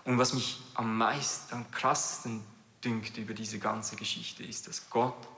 Und 0.04 0.18
was 0.18 0.34
mich 0.34 0.60
am 0.74 0.98
meisten, 0.98 1.54
am 1.54 1.70
krassesten 1.70 2.42
dünkt 2.84 3.16
über 3.16 3.32
diese 3.32 3.58
ganze 3.58 3.96
Geschichte 3.96 4.42
ist, 4.42 4.66
dass 4.68 4.90
Gott 4.90 5.28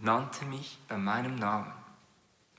nannte 0.00 0.44
mich 0.44 0.78
bei 0.88 0.98
meinem 0.98 1.36
Namen. 1.36 1.72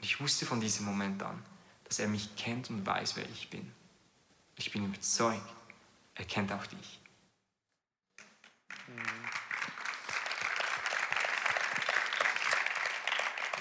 Und 0.03 0.07
ich 0.07 0.19
wusste 0.19 0.45
von 0.45 0.59
diesem 0.59 0.85
Moment 0.85 1.23
an, 1.23 1.41
dass 1.85 1.97
er 1.97 2.09
mich 2.09 2.35
kennt 2.35 2.69
und 2.69 2.85
weiß, 2.85 3.15
wer 3.15 3.23
ich 3.29 3.49
bin. 3.49 3.71
Ich 4.57 4.69
bin 4.69 4.83
überzeugt, 4.83 5.47
er 6.15 6.25
kennt 6.25 6.51
auch 6.51 6.65
dich. 6.65 6.99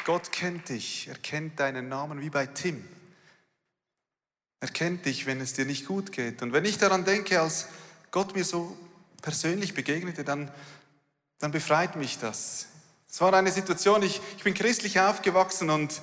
Gott 0.05 0.33
kennt 0.33 0.69
dich, 0.69 1.07
er 1.07 1.15
kennt 1.15 1.61
deinen 1.61 1.89
Namen 1.89 2.21
wie 2.21 2.31
bei 2.31 2.47
Tim. 2.47 2.89
Er 4.59 4.69
kennt 4.69 5.07
dich, 5.07 5.27
wenn 5.27 5.41
es 5.41 5.53
dir 5.53 5.65
nicht 5.65 5.87
gut 5.87 6.11
geht. 6.11 6.43
Und 6.43 6.53
wenn 6.53 6.65
ich 6.65 6.77
daran 6.77 7.05
denke, 7.05 7.41
als 7.41 7.69
Gott 8.11 8.35
mir 8.35 8.45
so 8.45 8.77
persönlich 9.23 9.75
begegnete, 9.75 10.25
dann, 10.25 10.51
dann 11.39 11.53
befreit 11.53 11.95
mich 11.95 12.19
das. 12.19 12.67
Es 13.09 13.21
war 13.21 13.33
eine 13.33 13.53
Situation, 13.53 14.03
ich, 14.03 14.21
ich 14.37 14.43
bin 14.43 14.55
christlich 14.55 14.99
aufgewachsen 14.99 15.71
und 15.71 16.03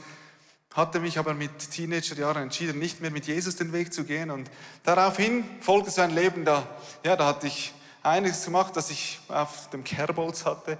hatte 0.73 0.99
mich 0.99 1.17
aber 1.17 1.33
mit 1.33 1.71
Teenagerjahren 1.71 2.43
entschieden, 2.43 2.79
nicht 2.79 3.01
mehr 3.01 3.11
mit 3.11 3.25
Jesus 3.25 3.55
den 3.55 3.73
Weg 3.73 3.93
zu 3.93 4.03
gehen. 4.03 4.29
Und 4.29 4.49
daraufhin 4.83 5.43
folgte 5.61 5.91
so 5.91 6.01
ein 6.01 6.13
Leben, 6.13 6.45
da, 6.45 6.67
ja, 7.03 7.15
da 7.15 7.25
hatte 7.25 7.47
ich 7.47 7.73
einiges 8.03 8.45
gemacht, 8.45 8.75
das 8.75 8.89
ich 8.89 9.19
auf 9.29 9.69
dem 9.71 9.83
Kerbholz 9.83 10.45
hatte. 10.45 10.77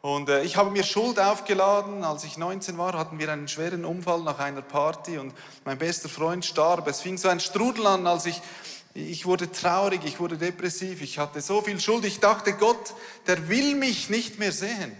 Und 0.00 0.28
äh, 0.28 0.42
ich 0.42 0.56
habe 0.56 0.70
mir 0.70 0.84
Schuld 0.84 1.18
aufgeladen. 1.20 2.04
Als 2.04 2.24
ich 2.24 2.36
19 2.36 2.76
war, 2.78 2.98
hatten 2.98 3.18
wir 3.18 3.30
einen 3.30 3.48
schweren 3.48 3.84
Unfall 3.84 4.22
nach 4.22 4.38
einer 4.38 4.62
Party 4.62 5.18
und 5.18 5.32
mein 5.64 5.78
bester 5.78 6.08
Freund 6.08 6.44
starb. 6.44 6.88
Es 6.88 7.00
fing 7.00 7.18
so 7.18 7.28
ein 7.28 7.40
Strudel 7.40 7.86
an, 7.86 8.06
als 8.06 8.26
ich, 8.26 8.40
ich 8.94 9.26
wurde 9.26 9.50
traurig, 9.50 10.00
ich 10.04 10.18
wurde 10.18 10.36
depressiv, 10.36 11.02
ich 11.02 11.18
hatte 11.18 11.40
so 11.40 11.62
viel 11.62 11.80
Schuld. 11.80 12.04
Ich 12.04 12.18
dachte, 12.18 12.52
Gott, 12.52 12.94
der 13.28 13.48
will 13.48 13.76
mich 13.76 14.10
nicht 14.10 14.38
mehr 14.40 14.52
sehen. 14.52 14.96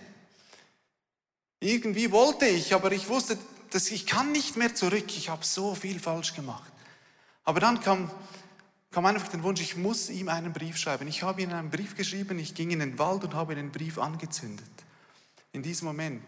Irgendwie 1.58 2.10
wollte 2.10 2.46
ich, 2.46 2.74
aber 2.74 2.92
ich 2.92 3.08
wusste, 3.08 3.38
dass 3.74 3.90
ich 3.90 4.06
kann 4.06 4.32
nicht 4.32 4.56
mehr 4.56 4.74
zurück. 4.74 5.06
Ich 5.08 5.28
habe 5.28 5.44
so 5.44 5.74
viel 5.74 5.98
falsch 5.98 6.34
gemacht. 6.34 6.70
Aber 7.44 7.58
dann 7.58 7.80
kam, 7.80 8.10
kam 8.90 9.06
einfach 9.06 9.28
der 9.28 9.42
Wunsch, 9.42 9.60
ich 9.60 9.76
muss 9.76 10.10
ihm 10.10 10.28
einen 10.28 10.52
Brief 10.52 10.76
schreiben. 10.76 11.08
Ich 11.08 11.22
habe 11.22 11.42
ihm 11.42 11.52
einen 11.52 11.70
Brief 11.70 11.96
geschrieben, 11.96 12.38
ich 12.38 12.54
ging 12.54 12.70
in 12.70 12.80
den 12.80 12.98
Wald 12.98 13.24
und 13.24 13.34
habe 13.34 13.54
den 13.54 13.72
Brief 13.72 13.98
angezündet. 13.98 14.70
In 15.52 15.62
diesem 15.62 15.88
Moment 15.88 16.22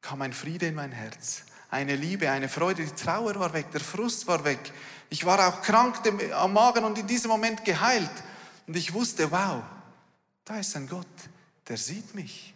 kam 0.00 0.22
ein 0.22 0.32
Friede 0.32 0.66
in 0.66 0.74
mein 0.74 0.92
Herz, 0.92 1.42
eine 1.70 1.96
Liebe, 1.96 2.30
eine 2.30 2.48
Freude, 2.48 2.84
die 2.84 2.92
Trauer 2.92 3.34
war 3.36 3.52
weg, 3.52 3.70
der 3.72 3.80
Frust 3.80 4.26
war 4.26 4.44
weg. 4.44 4.72
Ich 5.10 5.24
war 5.24 5.48
auch 5.48 5.62
krank 5.62 6.00
am 6.34 6.52
Magen 6.52 6.84
und 6.84 6.98
in 6.98 7.06
diesem 7.06 7.30
Moment 7.30 7.64
geheilt. 7.64 8.10
Und 8.66 8.76
ich 8.76 8.92
wusste, 8.92 9.30
wow, 9.30 9.62
da 10.44 10.58
ist 10.58 10.76
ein 10.76 10.88
Gott, 10.88 11.06
der 11.68 11.76
sieht 11.76 12.14
mich. 12.14 12.54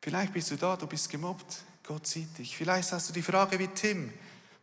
Vielleicht 0.00 0.32
bist 0.32 0.50
du 0.50 0.56
da, 0.56 0.76
du 0.76 0.86
bist 0.86 1.08
gemobbt, 1.10 1.62
Gott 1.88 2.06
sieht 2.06 2.36
dich. 2.36 2.54
Vielleicht 2.54 2.92
hast 2.92 3.08
du 3.08 3.14
die 3.14 3.22
Frage 3.22 3.58
wie 3.58 3.68
Tim 3.68 4.12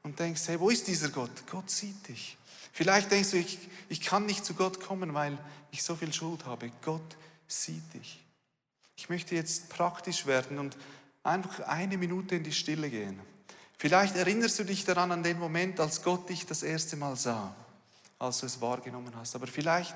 und 0.04 0.20
denkst, 0.20 0.44
hey, 0.46 0.60
wo 0.60 0.70
ist 0.70 0.88
dieser 0.88 1.10
Gott? 1.10 1.32
Gott 1.50 1.72
sieht 1.72 2.08
dich. 2.08 2.38
Vielleicht 2.72 3.10
denkst 3.10 3.32
du, 3.32 3.38
ich, 3.38 3.58
ich 3.90 4.02
kann 4.02 4.28
nicht 4.28 4.46
zu 4.46 4.54
Gott 4.54 4.80
kommen, 4.80 5.16
weil 5.16 5.36
ich 5.72 5.82
so 5.82 5.96
viel 5.96 6.14
Schuld 6.14 6.46
habe. 6.46 6.72
Gott 6.84 7.18
sieht 7.48 7.96
dich. 7.96 8.24
Ich 8.96 9.10
möchte 9.10 9.34
jetzt 9.34 9.70
praktisch 9.70 10.28
werden 10.28 10.60
und 10.60 10.78
einfach 11.24 11.62
eine 11.62 11.98
Minute 11.98 12.36
in 12.36 12.44
die 12.44 12.52
Stille 12.52 12.92
gehen. 12.92 13.20
Vielleicht 13.80 14.16
erinnerst 14.16 14.60
du 14.60 14.64
dich 14.64 14.86
daran 14.86 15.12
an 15.12 15.24
den 15.24 15.40
Moment, 15.40 15.80
als 15.80 16.04
Gott 16.04 16.30
dich 16.30 16.46
das 16.46 16.62
erste 16.62 16.96
Mal 16.96 17.16
sah, 17.16 17.56
als 18.20 18.42
du 18.42 18.46
es 18.46 18.62
wahrgenommen 18.62 19.16
hast. 19.16 19.34
Aber 19.34 19.48
vielleicht 19.48 19.96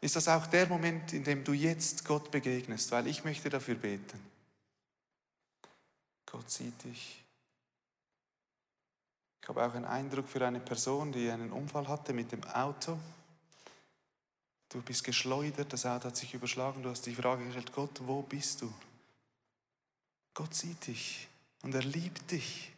ist 0.00 0.16
das 0.16 0.26
auch 0.26 0.48
der 0.48 0.66
Moment, 0.66 1.12
in 1.12 1.22
dem 1.22 1.44
du 1.44 1.52
jetzt 1.52 2.04
Gott 2.04 2.32
begegnest, 2.32 2.90
weil 2.90 3.06
ich 3.06 3.22
möchte 3.22 3.48
dafür 3.48 3.76
beten. 3.76 4.33
Gott 6.34 6.50
sieht 6.50 6.82
dich. 6.82 7.22
Ich 9.40 9.48
habe 9.48 9.64
auch 9.64 9.72
einen 9.72 9.84
Eindruck 9.84 10.28
für 10.28 10.44
eine 10.44 10.58
Person, 10.58 11.12
die 11.12 11.30
einen 11.30 11.52
Unfall 11.52 11.86
hatte 11.86 12.12
mit 12.12 12.32
dem 12.32 12.42
Auto. 12.42 12.98
Du 14.68 14.82
bist 14.82 15.04
geschleudert, 15.04 15.72
das 15.72 15.86
Auto 15.86 16.08
hat 16.08 16.16
sich 16.16 16.34
überschlagen, 16.34 16.82
du 16.82 16.90
hast 16.90 17.06
die 17.06 17.14
Frage 17.14 17.44
gestellt, 17.44 17.72
Gott, 17.72 18.00
wo 18.04 18.22
bist 18.22 18.62
du? 18.62 18.74
Gott 20.32 20.52
sieht 20.52 20.88
dich 20.88 21.28
und 21.62 21.72
er 21.72 21.84
liebt 21.84 22.28
dich. 22.32 22.72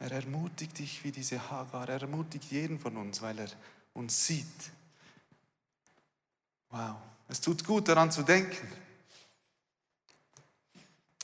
Er 0.00 0.12
ermutigt 0.12 0.78
dich 0.78 1.04
wie 1.04 1.12
diese 1.12 1.50
Hagar, 1.50 1.88
er 1.88 2.02
ermutigt 2.02 2.50
jeden 2.50 2.78
von 2.78 2.98
uns, 2.98 3.22
weil 3.22 3.38
er 3.38 3.50
uns 3.94 4.26
sieht. 4.26 4.70
Wow, 6.68 6.96
es 7.28 7.40
tut 7.40 7.64
gut 7.64 7.88
daran 7.88 8.12
zu 8.12 8.24
denken. 8.24 8.68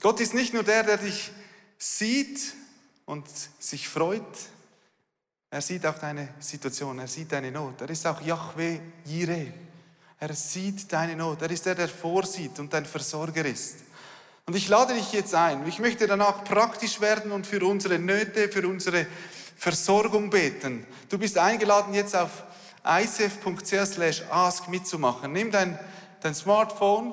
Gott 0.00 0.20
ist 0.20 0.34
nicht 0.34 0.54
nur 0.54 0.62
der, 0.62 0.82
der 0.82 0.96
dich 0.96 1.30
sieht 1.78 2.54
und 3.04 3.26
sich 3.58 3.88
freut, 3.88 4.22
er 5.50 5.60
sieht 5.60 5.84
auch 5.84 5.98
deine 5.98 6.28
Situation, 6.38 6.98
er 7.00 7.08
sieht 7.08 7.32
deine 7.32 7.50
Not. 7.50 7.80
Er 7.80 7.90
ist 7.90 8.06
auch 8.06 8.20
Yahweh 8.20 8.78
Jireh. 9.04 9.48
Er 10.20 10.34
sieht 10.34 10.92
deine 10.92 11.16
Not. 11.16 11.42
Er 11.42 11.50
ist 11.50 11.66
der, 11.66 11.74
der 11.74 11.88
vorsieht 11.88 12.58
und 12.60 12.72
dein 12.72 12.86
Versorger 12.86 13.44
ist. 13.44 13.78
Und 14.46 14.54
ich 14.54 14.68
lade 14.68 14.94
dich 14.94 15.12
jetzt 15.12 15.34
ein. 15.34 15.66
Ich 15.66 15.80
möchte 15.80 16.06
danach 16.06 16.44
praktisch 16.44 17.00
werden 17.00 17.32
und 17.32 17.46
für 17.46 17.64
unsere 17.64 17.98
Nöte, 17.98 18.48
für 18.48 18.66
unsere 18.66 19.06
Versorgung 19.56 20.30
beten. 20.30 20.86
Du 21.08 21.18
bist 21.18 21.36
eingeladen, 21.36 21.94
jetzt 21.94 22.14
auf 22.14 22.44
icf.ch 22.84 24.22
ask 24.30 24.68
mitzumachen. 24.68 25.32
Nimm 25.32 25.50
dein, 25.50 25.78
dein 26.20 26.34
Smartphone 26.34 27.12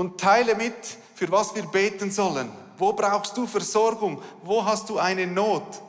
und 0.00 0.18
teile 0.18 0.54
mit, 0.54 0.96
für 1.14 1.30
was 1.30 1.54
wir 1.54 1.66
beten 1.66 2.10
sollen. 2.10 2.50
Wo 2.78 2.94
brauchst 2.94 3.36
du 3.36 3.46
Versorgung? 3.46 4.22
Wo 4.42 4.64
hast 4.64 4.88
du 4.88 4.98
eine 4.98 5.26
Not? 5.26 5.82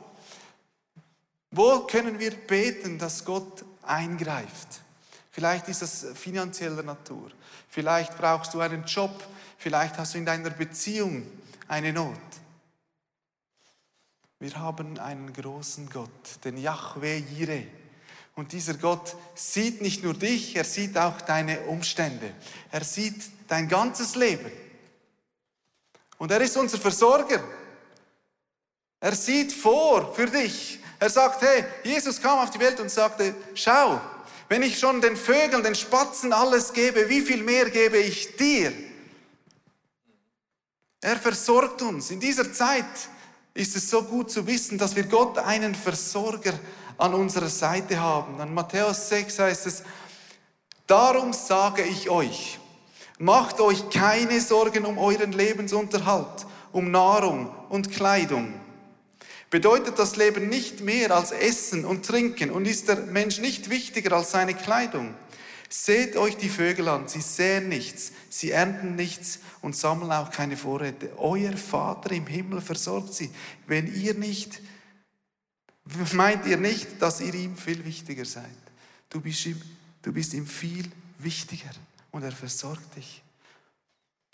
Wo 1.50 1.80
können 1.86 2.18
wir 2.18 2.32
beten, 2.32 2.98
dass 2.98 3.24
Gott 3.24 3.64
eingreift? 3.80 4.82
Vielleicht 5.30 5.66
ist 5.68 5.80
das 5.80 6.06
finanzieller 6.14 6.82
Natur. 6.82 7.30
Vielleicht 7.70 8.18
brauchst 8.18 8.52
du 8.52 8.60
einen 8.60 8.84
Job. 8.84 9.24
Vielleicht 9.56 9.96
hast 9.96 10.12
du 10.12 10.18
in 10.18 10.26
deiner 10.26 10.50
Beziehung 10.50 11.26
eine 11.66 11.90
Not. 11.90 12.18
Wir 14.40 14.54
haben 14.58 14.98
einen 14.98 15.32
großen 15.32 15.88
Gott, 15.88 16.44
den 16.44 16.58
Yahweh 16.58 17.16
Jireh. 17.16 17.66
Und 18.34 18.52
dieser 18.52 18.74
Gott 18.74 19.14
sieht 19.34 19.82
nicht 19.82 20.02
nur 20.02 20.14
dich, 20.14 20.56
er 20.56 20.64
sieht 20.64 20.96
auch 20.96 21.20
deine 21.20 21.60
Umstände. 21.62 22.32
Er 22.70 22.82
sieht 22.82 23.22
dein 23.48 23.68
ganzes 23.68 24.14
Leben. 24.14 24.50
Und 26.16 26.30
er 26.30 26.40
ist 26.40 26.56
unser 26.56 26.78
Versorger. 26.78 27.42
Er 29.00 29.14
sieht 29.14 29.52
vor 29.52 30.14
für 30.14 30.26
dich. 30.26 30.78
Er 30.98 31.10
sagt, 31.10 31.42
hey, 31.42 31.64
Jesus 31.82 32.22
kam 32.22 32.38
auf 32.38 32.50
die 32.50 32.60
Welt 32.60 32.78
und 32.80 32.90
sagte, 32.90 33.34
schau, 33.54 34.00
wenn 34.48 34.62
ich 34.62 34.78
schon 34.78 35.00
den 35.00 35.16
Vögeln, 35.16 35.62
den 35.62 35.74
Spatzen 35.74 36.32
alles 36.32 36.72
gebe, 36.72 37.08
wie 37.08 37.22
viel 37.22 37.42
mehr 37.42 37.68
gebe 37.68 37.98
ich 37.98 38.36
dir? 38.36 38.72
Er 41.00 41.16
versorgt 41.16 41.82
uns. 41.82 42.10
In 42.10 42.20
dieser 42.20 42.52
Zeit 42.52 42.84
ist 43.54 43.74
es 43.74 43.90
so 43.90 44.04
gut 44.04 44.30
zu 44.30 44.46
wissen, 44.46 44.78
dass 44.78 44.94
wir 44.94 45.04
Gott 45.04 45.36
einen 45.38 45.74
Versorger 45.74 46.52
an 46.98 47.14
unserer 47.14 47.48
Seite 47.48 48.00
haben. 48.00 48.40
An 48.40 48.52
Matthäus 48.54 49.08
6 49.08 49.38
heißt 49.38 49.66
es, 49.66 49.82
darum 50.86 51.32
sage 51.32 51.82
ich 51.82 52.10
euch, 52.10 52.58
macht 53.18 53.60
euch 53.60 53.90
keine 53.90 54.40
Sorgen 54.40 54.84
um 54.84 54.98
euren 54.98 55.32
Lebensunterhalt, 55.32 56.46
um 56.72 56.90
Nahrung 56.90 57.52
und 57.68 57.90
Kleidung. 57.90 58.54
Bedeutet 59.50 59.98
das 59.98 60.16
Leben 60.16 60.48
nicht 60.48 60.80
mehr 60.80 61.14
als 61.14 61.30
Essen 61.30 61.84
und 61.84 62.06
Trinken 62.06 62.50
und 62.50 62.66
ist 62.66 62.88
der 62.88 62.96
Mensch 62.96 63.38
nicht 63.38 63.68
wichtiger 63.68 64.16
als 64.16 64.30
seine 64.30 64.54
Kleidung? 64.54 65.14
Seht 65.68 66.16
euch 66.16 66.36
die 66.36 66.50
Vögel 66.50 66.88
an, 66.88 67.08
sie 67.08 67.22
säen 67.22 67.68
nichts, 67.68 68.12
sie 68.28 68.50
ernten 68.50 68.94
nichts 68.94 69.40
und 69.62 69.74
sammeln 69.74 70.12
auch 70.12 70.30
keine 70.30 70.56
Vorräte. 70.56 71.10
Euer 71.16 71.56
Vater 71.56 72.12
im 72.12 72.26
Himmel 72.26 72.60
versorgt 72.60 73.14
sie. 73.14 73.30
Wenn 73.66 73.94
ihr 73.94 74.12
nicht, 74.12 74.60
meint 76.12 76.46
ihr 76.46 76.56
nicht, 76.56 77.00
dass 77.00 77.20
ihr 77.20 77.34
ihm 77.34 77.56
viel 77.56 77.84
wichtiger 77.84 78.24
seid. 78.24 78.44
Du 79.10 79.20
bist 79.20 79.44
ihm, 79.46 79.60
du 80.02 80.12
bist 80.12 80.32
ihm 80.34 80.46
viel 80.46 80.90
wichtiger 81.18 81.70
und 82.10 82.22
er 82.22 82.32
versorgt 82.32 82.96
dich. 82.96 83.22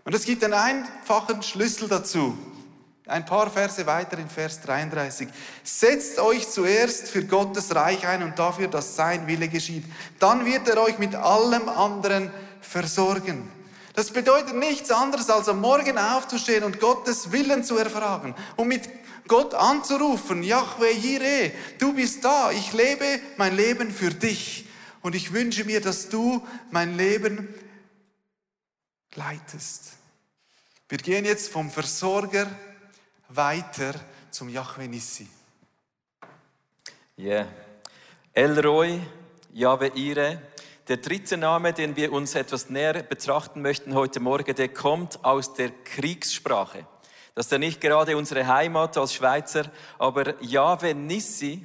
Und 0.05 0.14
es 0.14 0.25
gibt 0.25 0.45
einen 0.45 0.55
einfachen 0.55 1.43
Schlüssel 1.43 1.88
dazu. 1.88 2.37
Ein 3.07 3.25
paar 3.25 3.50
Verse 3.50 3.87
weiter 3.87 4.19
in 4.19 4.28
Vers 4.28 4.61
33. 4.61 5.28
Setzt 5.64 6.19
euch 6.19 6.49
zuerst 6.49 7.09
für 7.09 7.25
Gottes 7.25 7.75
Reich 7.75 8.07
ein 8.07 8.23
und 8.23 8.38
dafür, 8.38 8.69
dass 8.69 8.97
sein 8.97 9.26
Wille 9.26 9.49
geschieht. 9.49 9.85
Dann 10.19 10.45
wird 10.45 10.69
er 10.69 10.83
euch 10.83 10.99
mit 10.99 11.14
allem 11.14 11.69
anderen 11.71 12.31
versorgen. 12.61 13.50
Das 13.95 14.11
bedeutet 14.11 14.55
nichts 14.55 14.90
anderes, 14.90 15.28
als 15.31 15.49
am 15.49 15.61
Morgen 15.61 15.99
aufzustehen 15.99 16.64
und 16.64 16.81
Gottes 16.81 17.33
Willen 17.33 17.64
zu 17.64 17.78
erfragen 17.78 18.35
und 18.57 18.69
mit 18.69 18.88
Gott 19.28 19.54
anzurufen, 19.54 20.42
Yahweh 20.42 20.92
Jireh, 20.92 21.52
du 21.78 21.92
bist 21.92 22.25
da, 22.25 22.50
ich 22.50 22.73
lebe 22.73 23.20
mein 23.37 23.54
Leben 23.54 23.90
für 23.92 24.11
dich 24.11 24.66
und 25.02 25.14
ich 25.14 25.32
wünsche 25.32 25.64
mir, 25.64 25.80
dass 25.80 26.08
du 26.08 26.44
mein 26.70 26.97
Leben 26.97 27.54
leitest. 29.14 29.92
Wir 30.88 30.99
gehen 30.99 31.25
jetzt 31.25 31.52
vom 31.52 31.70
Versorger 31.70 32.49
weiter 33.28 33.94
zum 34.30 34.49
Yahweh 34.49 34.88
Nissi. 34.88 35.28
Yeah. 37.18 37.47
Elroy, 38.32 39.00
Yahweh 39.52 39.90
Ire. 39.94 40.40
Der 40.87 40.97
dritte 40.97 41.37
Name, 41.37 41.73
den 41.73 41.97
wir 41.97 42.12
uns 42.12 42.35
etwas 42.35 42.70
näher 42.70 43.02
betrachten 43.02 43.61
möchten 43.61 43.94
heute 43.94 44.20
Morgen, 44.20 44.54
der 44.54 44.68
kommt 44.68 45.25
aus 45.25 45.52
der 45.52 45.70
Kriegssprache. 45.70 46.87
Das 47.38 47.47
ist 47.47 47.52
ja 47.52 47.59
nicht 47.59 47.80
gerade 47.80 48.16
unsere 48.16 48.49
Heimat 48.49 48.99
als 48.99 49.14
Schweizer, 49.14 49.71
aber 49.97 50.42
Yahweh 50.42 50.92
Nissi 50.92 51.64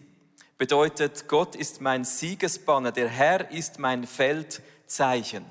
bedeutet, 0.56 1.27
Gott 1.27 1.56
ist 1.56 1.82
mein 1.82 2.03
Siegesbanner, 2.03 2.92
der 2.92 3.08
Herr 3.08 3.50
ist 3.50 3.80
mein 3.80 4.06
Feldzeichen. 4.06 5.44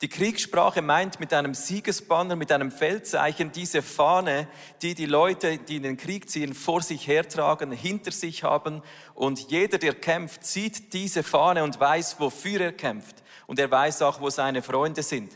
Die 0.00 0.08
Kriegssprache 0.08 0.82
meint 0.82 1.20
mit 1.20 1.32
einem 1.32 1.54
Siegesbanner, 1.54 2.34
mit 2.34 2.50
einem 2.50 2.72
Feldzeichen 2.72 3.52
diese 3.52 3.80
Fahne, 3.80 4.48
die 4.82 4.96
die 4.96 5.06
Leute, 5.06 5.58
die 5.58 5.76
in 5.76 5.84
den 5.84 5.96
Krieg 5.98 6.28
ziehen, 6.28 6.52
vor 6.52 6.82
sich 6.82 7.06
hertragen, 7.06 7.70
hinter 7.70 8.10
sich 8.10 8.42
haben. 8.42 8.82
Und 9.14 9.52
jeder, 9.52 9.78
der 9.78 9.94
kämpft, 9.94 10.44
sieht 10.44 10.92
diese 10.92 11.22
Fahne 11.22 11.62
und 11.62 11.78
weiß, 11.78 12.18
wofür 12.18 12.60
er 12.60 12.72
kämpft. 12.72 13.22
Und 13.46 13.60
er 13.60 13.70
weiß 13.70 14.02
auch, 14.02 14.20
wo 14.20 14.30
seine 14.30 14.62
Freunde 14.62 15.04
sind. 15.04 15.30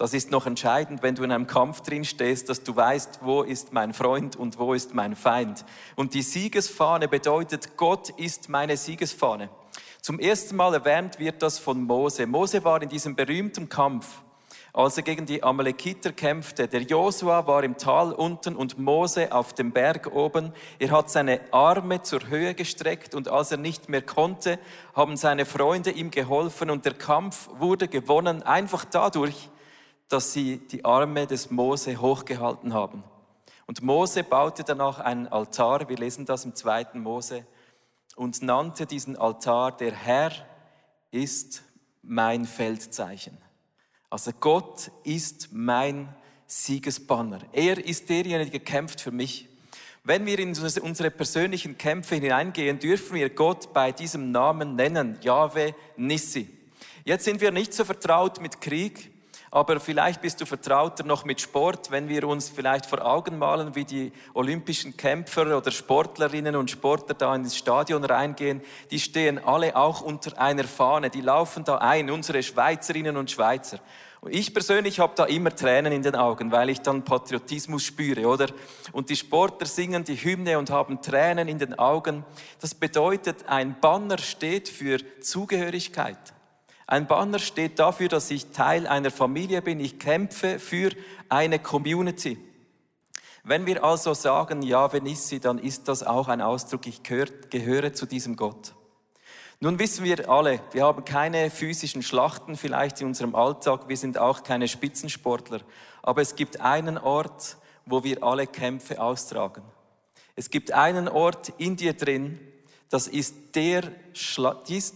Das 0.00 0.14
ist 0.14 0.30
noch 0.30 0.46
entscheidend, 0.46 1.02
wenn 1.02 1.14
du 1.14 1.24
in 1.24 1.30
einem 1.30 1.46
Kampf 1.46 1.82
drin 1.82 2.06
stehst, 2.06 2.48
dass 2.48 2.62
du 2.62 2.74
weißt, 2.74 3.18
wo 3.20 3.42
ist 3.42 3.74
mein 3.74 3.92
Freund 3.92 4.34
und 4.34 4.58
wo 4.58 4.72
ist 4.72 4.94
mein 4.94 5.14
Feind. 5.14 5.62
Und 5.94 6.14
die 6.14 6.22
Siegesfahne 6.22 7.06
bedeutet, 7.06 7.76
Gott 7.76 8.08
ist 8.08 8.48
meine 8.48 8.78
Siegesfahne. 8.78 9.50
Zum 10.00 10.18
ersten 10.18 10.56
Mal 10.56 10.72
erwähnt 10.72 11.18
wird 11.18 11.42
das 11.42 11.58
von 11.58 11.82
Mose. 11.82 12.26
Mose 12.26 12.64
war 12.64 12.80
in 12.80 12.88
diesem 12.88 13.14
berühmten 13.14 13.68
Kampf, 13.68 14.22
als 14.72 14.96
er 14.96 15.02
gegen 15.02 15.26
die 15.26 15.42
Amalekiter 15.42 16.12
kämpfte. 16.12 16.66
Der 16.66 16.80
Josua 16.80 17.46
war 17.46 17.62
im 17.62 17.76
Tal 17.76 18.14
unten 18.14 18.56
und 18.56 18.78
Mose 18.78 19.30
auf 19.30 19.52
dem 19.52 19.70
Berg 19.70 20.10
oben. 20.14 20.54
Er 20.78 20.92
hat 20.92 21.10
seine 21.10 21.42
Arme 21.50 22.00
zur 22.00 22.26
Höhe 22.26 22.54
gestreckt 22.54 23.14
und 23.14 23.28
als 23.28 23.50
er 23.50 23.58
nicht 23.58 23.90
mehr 23.90 24.00
konnte, 24.00 24.58
haben 24.94 25.18
seine 25.18 25.44
Freunde 25.44 25.90
ihm 25.90 26.10
geholfen 26.10 26.70
und 26.70 26.86
der 26.86 26.94
Kampf 26.94 27.50
wurde 27.58 27.86
gewonnen 27.86 28.42
einfach 28.42 28.86
dadurch, 28.86 29.50
dass 30.10 30.32
sie 30.32 30.58
die 30.58 30.84
Arme 30.84 31.26
des 31.26 31.50
Mose 31.50 32.00
hochgehalten 32.00 32.74
haben. 32.74 33.04
Und 33.66 33.80
Mose 33.82 34.24
baute 34.24 34.64
danach 34.64 34.98
einen 34.98 35.28
Altar, 35.28 35.88
wir 35.88 35.96
lesen 35.96 36.26
das 36.26 36.44
im 36.44 36.54
zweiten 36.54 37.00
Mose, 37.00 37.46
und 38.16 38.42
nannte 38.42 38.86
diesen 38.86 39.16
Altar, 39.16 39.76
der 39.76 39.92
Herr 39.92 40.32
ist 41.12 41.62
mein 42.02 42.44
Feldzeichen. 42.44 43.38
Also 44.10 44.32
Gott 44.38 44.90
ist 45.04 45.50
mein 45.52 46.12
Siegesbanner. 46.46 47.38
Er 47.52 47.78
ist 47.78 48.10
derjenige, 48.10 48.50
der 48.50 48.60
kämpft 48.60 49.00
für 49.00 49.12
mich. 49.12 49.48
Wenn 50.02 50.26
wir 50.26 50.40
in 50.40 50.48
unsere 50.48 51.12
persönlichen 51.12 51.78
Kämpfe 51.78 52.16
hineingehen, 52.16 52.80
dürfen 52.80 53.14
wir 53.14 53.30
Gott 53.30 53.72
bei 53.72 53.92
diesem 53.92 54.32
Namen 54.32 54.74
nennen, 54.74 55.18
Yahweh 55.22 55.72
Nissi. 55.96 56.48
Jetzt 57.04 57.24
sind 57.24 57.40
wir 57.40 57.52
nicht 57.52 57.72
so 57.72 57.84
vertraut 57.84 58.40
mit 58.40 58.60
Krieg, 58.60 59.12
aber 59.52 59.80
vielleicht 59.80 60.22
bist 60.22 60.40
du 60.40 60.46
vertrauter 60.46 61.04
noch 61.04 61.24
mit 61.24 61.40
Sport, 61.40 61.90
wenn 61.90 62.08
wir 62.08 62.28
uns 62.28 62.48
vielleicht 62.48 62.86
vor 62.86 63.04
Augen 63.04 63.36
malen, 63.36 63.74
wie 63.74 63.84
die 63.84 64.12
olympischen 64.32 64.96
Kämpfer 64.96 65.56
oder 65.56 65.72
Sportlerinnen 65.72 66.54
und 66.54 66.70
Sportler 66.70 67.14
da 67.14 67.34
ins 67.34 67.56
Stadion 67.56 68.04
reingehen. 68.04 68.60
Die 68.92 69.00
stehen 69.00 69.44
alle 69.44 69.74
auch 69.74 70.02
unter 70.02 70.40
einer 70.40 70.64
Fahne, 70.64 71.10
die 71.10 71.20
laufen 71.20 71.64
da 71.64 71.78
ein, 71.78 72.10
unsere 72.10 72.42
Schweizerinnen 72.44 73.16
und 73.16 73.30
Schweizer. 73.30 73.80
Und 74.20 74.34
ich 74.34 74.52
persönlich 74.52 75.00
habe 75.00 75.14
da 75.16 75.24
immer 75.24 75.54
Tränen 75.56 75.92
in 75.92 76.02
den 76.02 76.14
Augen, 76.14 76.52
weil 76.52 76.68
ich 76.68 76.80
dann 76.82 77.04
Patriotismus 77.04 77.82
spüre, 77.82 78.26
oder? 78.26 78.48
Und 78.92 79.08
die 79.08 79.16
Sportler 79.16 79.66
singen 79.66 80.04
die 80.04 80.16
Hymne 80.16 80.58
und 80.58 80.70
haben 80.70 81.00
Tränen 81.00 81.48
in 81.48 81.58
den 81.58 81.76
Augen. 81.78 82.24
Das 82.60 82.74
bedeutet, 82.74 83.48
ein 83.48 83.80
Banner 83.80 84.18
steht 84.18 84.68
für 84.68 84.98
Zugehörigkeit. 85.20 86.18
Ein 86.90 87.06
Banner 87.06 87.38
steht 87.38 87.78
dafür, 87.78 88.08
dass 88.08 88.32
ich 88.32 88.50
Teil 88.50 88.88
einer 88.88 89.12
Familie 89.12 89.62
bin. 89.62 89.78
Ich 89.78 90.00
kämpfe 90.00 90.58
für 90.58 90.90
eine 91.28 91.60
Community. 91.60 92.36
Wenn 93.44 93.64
wir 93.64 93.84
also 93.84 94.12
sagen, 94.12 94.62
ja, 94.62 94.92
wenn 94.92 95.06
ich 95.06 95.20
sie, 95.20 95.38
dann 95.38 95.58
ist 95.58 95.86
das 95.86 96.02
auch 96.02 96.26
ein 96.26 96.40
Ausdruck, 96.40 96.88
ich 96.88 97.04
gehöre, 97.04 97.28
gehöre 97.48 97.92
zu 97.92 98.06
diesem 98.06 98.34
Gott. 98.34 98.74
Nun 99.60 99.78
wissen 99.78 100.02
wir 100.02 100.28
alle, 100.28 100.58
wir 100.72 100.82
haben 100.82 101.04
keine 101.04 101.48
physischen 101.50 102.02
Schlachten 102.02 102.56
vielleicht 102.56 103.00
in 103.00 103.06
unserem 103.06 103.36
Alltag, 103.36 103.88
wir 103.88 103.96
sind 103.96 104.18
auch 104.18 104.42
keine 104.42 104.66
Spitzensportler, 104.66 105.60
aber 106.02 106.22
es 106.22 106.34
gibt 106.34 106.60
einen 106.60 106.98
Ort, 106.98 107.56
wo 107.86 108.02
wir 108.02 108.24
alle 108.24 108.48
Kämpfe 108.48 109.00
austragen. 109.00 109.62
Es 110.34 110.50
gibt 110.50 110.72
einen 110.72 111.08
Ort 111.08 111.52
in 111.56 111.76
dir 111.76 111.92
drin, 111.92 112.40
das 112.88 113.06
ist 113.06 113.54
der, 113.54 113.82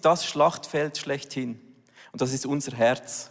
das 0.02 0.26
Schlachtfeld 0.26 0.98
schlechthin. 0.98 1.60
Und 2.14 2.20
das 2.20 2.32
ist 2.32 2.46
unser 2.46 2.76
Herz. 2.76 3.28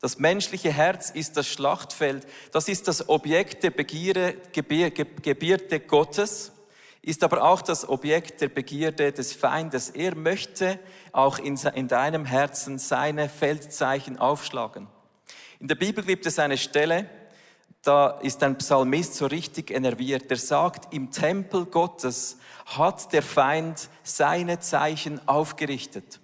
Das 0.00 0.18
menschliche 0.18 0.72
Herz 0.72 1.10
ist 1.10 1.36
das 1.36 1.46
Schlachtfeld. 1.46 2.26
Das 2.50 2.66
ist 2.66 2.88
das 2.88 3.10
Objekt 3.10 3.62
der 3.62 3.72
Begierde, 3.72 4.38
Gebierde 4.52 5.80
Gottes, 5.80 6.50
ist 7.02 7.22
aber 7.22 7.44
auch 7.44 7.60
das 7.60 7.86
Objekt 7.86 8.40
der 8.40 8.48
Begierde 8.48 9.12
des 9.12 9.34
Feindes. 9.34 9.90
Er 9.90 10.14
möchte 10.14 10.78
auch 11.12 11.38
in, 11.38 11.58
in 11.74 11.88
deinem 11.88 12.24
Herzen 12.24 12.78
seine 12.78 13.28
Feldzeichen 13.28 14.18
aufschlagen. 14.18 14.86
In 15.58 15.68
der 15.68 15.74
Bibel 15.74 16.02
gibt 16.02 16.24
es 16.24 16.38
eine 16.38 16.56
Stelle, 16.56 17.04
da 17.82 18.18
ist 18.20 18.42
ein 18.42 18.56
Psalmist 18.56 19.16
so 19.16 19.26
richtig 19.26 19.70
enerviert. 19.70 20.30
Der 20.30 20.38
sagt, 20.38 20.94
im 20.94 21.10
Tempel 21.10 21.66
Gottes 21.66 22.38
hat 22.64 23.12
der 23.12 23.22
Feind 23.22 23.90
seine 24.02 24.58
Zeichen 24.58 25.20
aufgerichtet. 25.28 26.18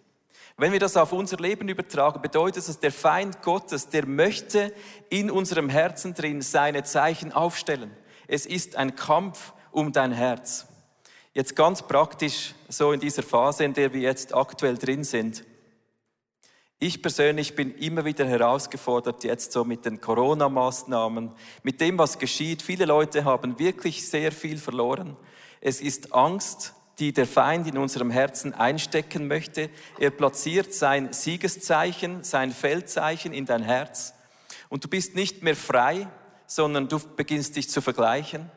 Wenn 0.59 0.73
wir 0.73 0.81
das 0.81 0.97
auf 0.97 1.12
unser 1.12 1.37
Leben 1.37 1.69
übertragen, 1.69 2.23
bedeutet 2.23 2.66
das, 2.66 2.81
der 2.81 2.92
Feind 2.92 3.42
Gottes, 3.42 3.88
der 3.90 4.07
möchte 4.07 4.73
in 5.11 5.31
unserem 5.31 5.69
Herzen 5.69 6.14
drin 6.14 6.40
seine 6.40 6.83
Zeichen 6.83 7.33
aufstellen. 7.33 7.90
Es 8.27 8.47
ist 8.47 8.77
ein 8.77 8.97
Kampf 8.97 9.53
um 9.71 9.92
dein 9.92 10.12
Herz. 10.12 10.66
Jetzt 11.35 11.55
ganz 11.55 11.83
praktisch, 11.83 12.55
so 12.69 12.92
in 12.92 13.01
dieser 13.01 13.23
Phase, 13.23 13.64
in 13.64 13.75
der 13.75 13.92
wir 13.92 14.01
jetzt 14.01 14.35
aktuell 14.35 14.79
drin 14.79 15.05
sind. 15.05 15.45
Ich 16.79 17.03
persönlich 17.03 17.55
bin 17.55 17.75
immer 17.75 18.07
wieder 18.07 18.27
herausgefordert, 18.27 19.25
jetzt 19.25 19.53
so 19.53 19.62
mit 19.64 19.85
den 19.85 20.01
Corona-Maßnahmen, 20.01 21.33
mit 21.62 21.81
dem, 21.83 21.99
was 21.99 22.19
geschieht. 22.19 22.62
Viele 22.62 22.87
Leute 22.87 23.27
haben 23.27 23.59
wirklich 23.59 24.09
sehr 24.09 24.33
viel 24.33 24.57
verloren. 24.57 25.19
Es 25.61 25.83
ist 25.83 26.14
Angst, 26.14 26.75
die 26.98 27.12
der 27.12 27.26
Feind 27.26 27.66
in 27.66 27.78
unserem 27.78 28.11
Herzen 28.11 28.54
einstecken 28.54 29.26
möchte. 29.28 29.68
Er 29.98 30.11
platziert 30.11 30.72
sein 30.72 31.12
Siegeszeichen, 31.12 32.24
sein 32.24 32.52
Feldzeichen 32.52 33.32
in 33.32 33.44
dein 33.44 33.62
Herz. 33.62 34.14
Und 34.68 34.85
du 34.85 34.88
bist 34.88 35.14
nicht 35.14 35.42
mehr 35.42 35.56
frei, 35.56 36.09
sondern 36.46 36.88
du 36.88 36.98
beginnst 37.16 37.56
dich 37.56 37.68
zu 37.68 37.80
vergleichen. 37.80 38.50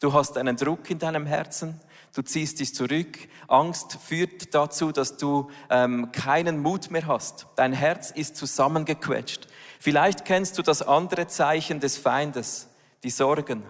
Du 0.00 0.12
hast 0.12 0.38
einen 0.38 0.56
Druck 0.56 0.88
in 0.88 0.98
deinem 0.98 1.26
Herzen. 1.26 1.80
Du 2.14 2.22
ziehst 2.22 2.60
dich 2.60 2.74
zurück. 2.74 3.18
Angst 3.48 3.98
führt 4.04 4.54
dazu, 4.54 4.92
dass 4.92 5.16
du 5.16 5.50
ähm, 5.68 6.10
keinen 6.12 6.60
Mut 6.60 6.90
mehr 6.90 7.06
hast. 7.06 7.46
Dein 7.56 7.72
Herz 7.72 8.10
ist 8.10 8.36
zusammengequetscht. 8.36 9.46
Vielleicht 9.78 10.24
kennst 10.24 10.58
du 10.58 10.62
das 10.62 10.82
andere 10.82 11.26
Zeichen 11.26 11.80
des 11.80 11.98
Feindes, 11.98 12.68
die 13.02 13.10
Sorgen. 13.10 13.62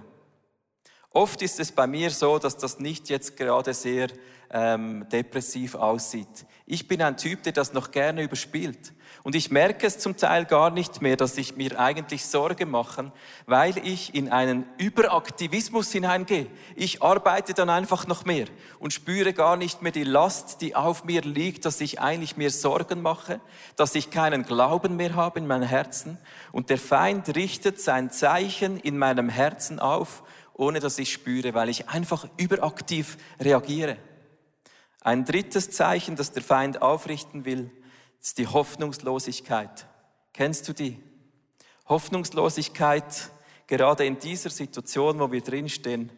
Oft 1.13 1.43
ist 1.43 1.59
es 1.59 1.73
bei 1.73 1.89
mir 1.89 2.11
so, 2.11 2.39
dass 2.39 2.57
das 2.57 2.79
nicht 2.79 3.09
jetzt 3.09 3.37
gerade 3.37 3.75
sehr 3.75 4.09
ähm, 4.53 5.09
depressiv 5.11 5.75
aussieht. 5.75 6.47
Ich 6.67 6.87
bin 6.87 7.03
ein 7.03 7.17
Typ, 7.17 7.43
der 7.43 7.53
das 7.53 7.73
noch 7.73 7.91
gerne 7.91 8.23
überspielt. 8.23 8.93
Und 9.25 9.35
ich 9.35 9.51
merke 9.51 9.87
es 9.87 9.99
zum 9.99 10.17
Teil 10.17 10.45
gar 10.45 10.71
nicht 10.71 11.03
mehr, 11.03 11.17
dass 11.17 11.37
ich 11.37 11.57
mir 11.57 11.79
eigentlich 11.79 12.25
Sorge 12.25 12.65
mache, 12.65 13.13
weil 13.47 13.77
ich 13.79 14.15
in 14.15 14.31
einen 14.31 14.65
Überaktivismus 14.79 15.91
hineingehe. 15.91 16.47
Ich 16.77 17.03
arbeite 17.03 17.55
dann 17.55 17.71
einfach 17.71 18.07
noch 18.07 18.25
mehr 18.25 18.47
und 18.79 18.93
spüre 18.93 19.33
gar 19.33 19.57
nicht 19.57 19.83
mehr 19.83 19.93
die 19.93 20.05
Last, 20.05 20.61
die 20.61 20.77
auf 20.77 21.05
mir 21.05 21.23
liegt, 21.23 21.65
dass 21.65 21.81
ich 21.81 22.01
eigentlich 22.01 22.37
mir 22.37 22.51
Sorgen 22.51 23.03
mache, 23.03 23.41
dass 23.77 23.97
ich 23.97 24.11
keinen 24.11 24.45
Glauben 24.45 24.97
mehr 24.97 25.17
habe 25.17 25.41
in 25.41 25.47
meinem 25.47 25.69
Herzen. 25.69 26.19
Und 26.53 26.71
der 26.71 26.79
Feind 26.79 27.35
richtet 27.35 27.81
sein 27.81 28.11
Zeichen 28.11 28.79
in 28.79 28.97
meinem 28.97 29.29
Herzen 29.29 29.81
auf 29.81 30.23
ohne 30.61 30.79
dass 30.79 30.99
ich 30.99 31.11
spüre, 31.11 31.55
weil 31.55 31.71
ich 31.71 31.89
einfach 31.89 32.29
überaktiv 32.37 33.17
reagiere. 33.41 33.97
Ein 35.01 35.25
drittes 35.25 35.71
Zeichen, 35.71 36.17
das 36.17 36.33
der 36.33 36.43
Feind 36.43 36.83
aufrichten 36.83 37.47
will, 37.47 37.71
ist 38.21 38.37
die 38.37 38.47
Hoffnungslosigkeit. 38.47 39.87
Kennst 40.35 40.69
du 40.69 40.75
die? 40.75 41.03
Hoffnungslosigkeit, 41.89 43.31
gerade 43.67 44.05
in 44.05 44.19
dieser 44.19 44.51
Situation, 44.51 45.19
wo 45.19 45.33
wir 45.33 45.41
drinstehen, 45.41 46.13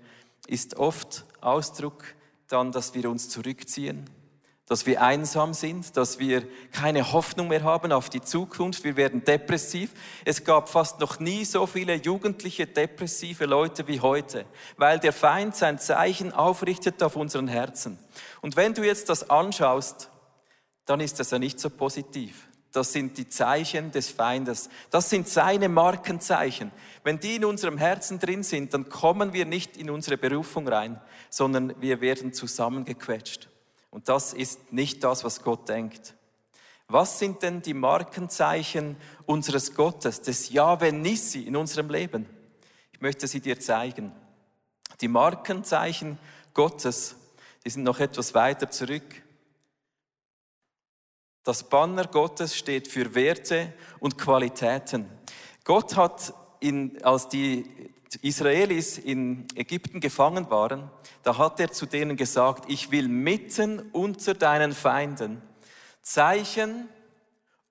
ist 0.49 0.77
oft 0.77 1.25
Ausdruck 1.41 2.05
dann, 2.49 2.73
dass 2.73 2.95
wir 2.95 3.09
uns 3.09 3.29
zurückziehen, 3.29 4.11
dass 4.69 4.87
wir 4.87 5.03
einsam 5.03 5.55
sind, 5.55 5.97
dass 5.97 6.19
wir 6.19 6.45
keine 6.71 7.13
Hoffnung 7.13 7.49
mehr 7.49 7.65
haben 7.65 7.93
auf 7.93 8.09
die 8.09 8.21
Zukunft, 8.21 8.85
wir 8.85 8.97
werden 8.97 9.25
depressiv. 9.25 9.93
Es 10.25 10.45
gab 10.45 10.69
fast 10.69 11.01
noch 11.01 11.19
nie 11.19 11.45
so 11.45 11.67
viele 11.67 11.95
jugendliche 11.95 12.67
depressive 12.67 13.47
Leute 13.47 13.87
wie 13.89 14.01
heute, 14.01 14.47
weil 14.77 14.99
der 14.99 15.13
Feind 15.13 15.57
sein 15.57 15.79
Zeichen 15.79 16.33
aufrichtet 16.33 17.03
auf 17.03 17.17
unseren 17.17 17.49
Herzen. 17.49 17.99
Und 18.41 18.57
wenn 18.57 18.73
du 18.73 18.83
jetzt 18.83 19.09
das 19.09 19.29
anschaust, 19.29 20.11
dann 20.87 21.01
ist 21.01 21.19
das 21.21 21.31
ja 21.31 21.39
nicht 21.39 21.61
so 21.61 21.69
positiv. 21.69 22.49
Das 22.73 22.93
sind 22.93 23.19
die 23.19 23.29
Zeichen 23.29 23.93
des 23.93 24.09
Feindes. 24.09 24.71
Das 24.91 25.11
sind 25.11 25.29
seine 25.29 25.69
Markenzeichen. 25.69 26.73
Wenn 27.05 27.21
die 27.21 27.37
in 27.37 27.45
unserem 27.45 27.77
Herzen 27.77 28.19
drin 28.19 28.43
sind, 28.43 28.73
dann 28.73 28.89
kommen 28.89 29.35
wir 29.35 29.45
nicht 29.45 29.77
in 29.77 29.91
unsere 29.91 30.17
Berufung 30.17 30.67
rein, 30.67 30.99
sondern 31.29 31.75
wir 31.81 32.01
werden 32.01 32.33
zusammengequetscht. 32.33 33.52
Und 33.93 34.09
das 34.09 34.33
ist 34.33 34.73
nicht 34.73 35.05
das, 35.05 35.23
was 35.23 35.43
Gott 35.43 35.69
denkt. 35.69 36.15
Was 36.89 37.19
sind 37.19 37.43
denn 37.43 37.61
die 37.61 37.75
Markenzeichen 37.75 38.97
unseres 39.27 39.75
Gottes, 39.75 40.23
des 40.23 40.51
Yahweh 40.51 40.93
Nissi 40.93 41.43
in 41.43 41.57
unserem 41.57 41.91
Leben? 41.91 42.27
Ich 42.93 43.03
möchte 43.03 43.29
sie 43.29 43.41
dir 43.41 43.61
zeigen. 43.61 44.13
Die 45.03 45.09
Markenzeichen 45.09 46.19
Gottes, 46.55 47.17
die 47.65 47.71
sind 47.71 47.83
noch 47.83 48.01
etwas 48.01 48.35
weiter 48.35 48.71
zurück. 48.71 49.23
Das 51.45 51.69
Banner 51.69 52.07
Gottes 52.07 52.57
steht 52.57 52.89
für 52.89 53.15
Werte 53.15 53.75
und 54.01 54.17
Qualitäten. 54.17 55.07
Gott 55.65 55.97
hat, 55.97 56.33
in, 56.61 57.03
als 57.05 57.29
die 57.29 57.92
Israelis 58.21 58.99
in 58.99 59.47
Ägypten 59.55 60.01
gefangen 60.01 60.51
waren, 60.51 60.91
da 61.23 61.39
hat 61.39 61.61
er 61.61 61.73
zu 61.73 61.87
denen 61.87 62.17
gesagt, 62.17 62.65
ich 62.69 62.91
will 62.91 63.09
mitten 63.09 63.81
unter 63.93 64.35
deinen 64.35 64.73
Feinden 64.73 65.41
Zeichen 66.03 66.89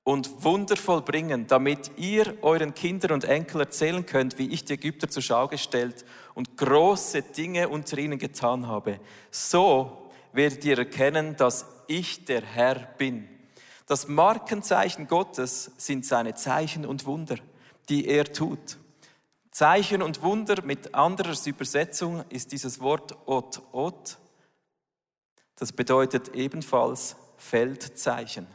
und 0.03 0.43
Wunder 0.43 0.77
vollbringen, 0.77 1.47
damit 1.47 1.91
ihr 1.97 2.37
euren 2.41 2.73
Kindern 2.73 3.11
und 3.11 3.25
Enkeln 3.25 3.61
erzählen 3.61 4.05
könnt, 4.05 4.37
wie 4.39 4.49
ich 4.49 4.65
die 4.65 4.73
Ägypter 4.73 5.09
zur 5.09 5.21
Schau 5.21 5.47
gestellt 5.47 6.05
und 6.33 6.57
große 6.57 7.21
Dinge 7.21 7.69
unter 7.69 7.97
ihnen 7.97 8.17
getan 8.17 8.67
habe. 8.67 8.99
So 9.29 10.09
werdet 10.33 10.65
ihr 10.65 10.77
erkennen, 10.77 11.35
dass 11.35 11.65
ich 11.87 12.25
der 12.25 12.41
Herr 12.41 12.75
bin. 12.97 13.27
Das 13.85 14.07
Markenzeichen 14.07 15.07
Gottes 15.07 15.71
sind 15.77 16.05
seine 16.05 16.33
Zeichen 16.33 16.85
und 16.85 17.05
Wunder, 17.05 17.35
die 17.89 18.07
er 18.07 18.31
tut. 18.31 18.77
Zeichen 19.51 20.01
und 20.01 20.21
Wunder 20.21 20.63
mit 20.63 20.95
anderer 20.95 21.35
Übersetzung 21.45 22.23
ist 22.29 22.53
dieses 22.53 22.79
Wort 22.79 23.15
Ot 23.27 23.61
Ot. 23.73 24.17
Das 25.57 25.73
bedeutet 25.73 26.29
ebenfalls 26.33 27.17
Feldzeichen. 27.37 28.47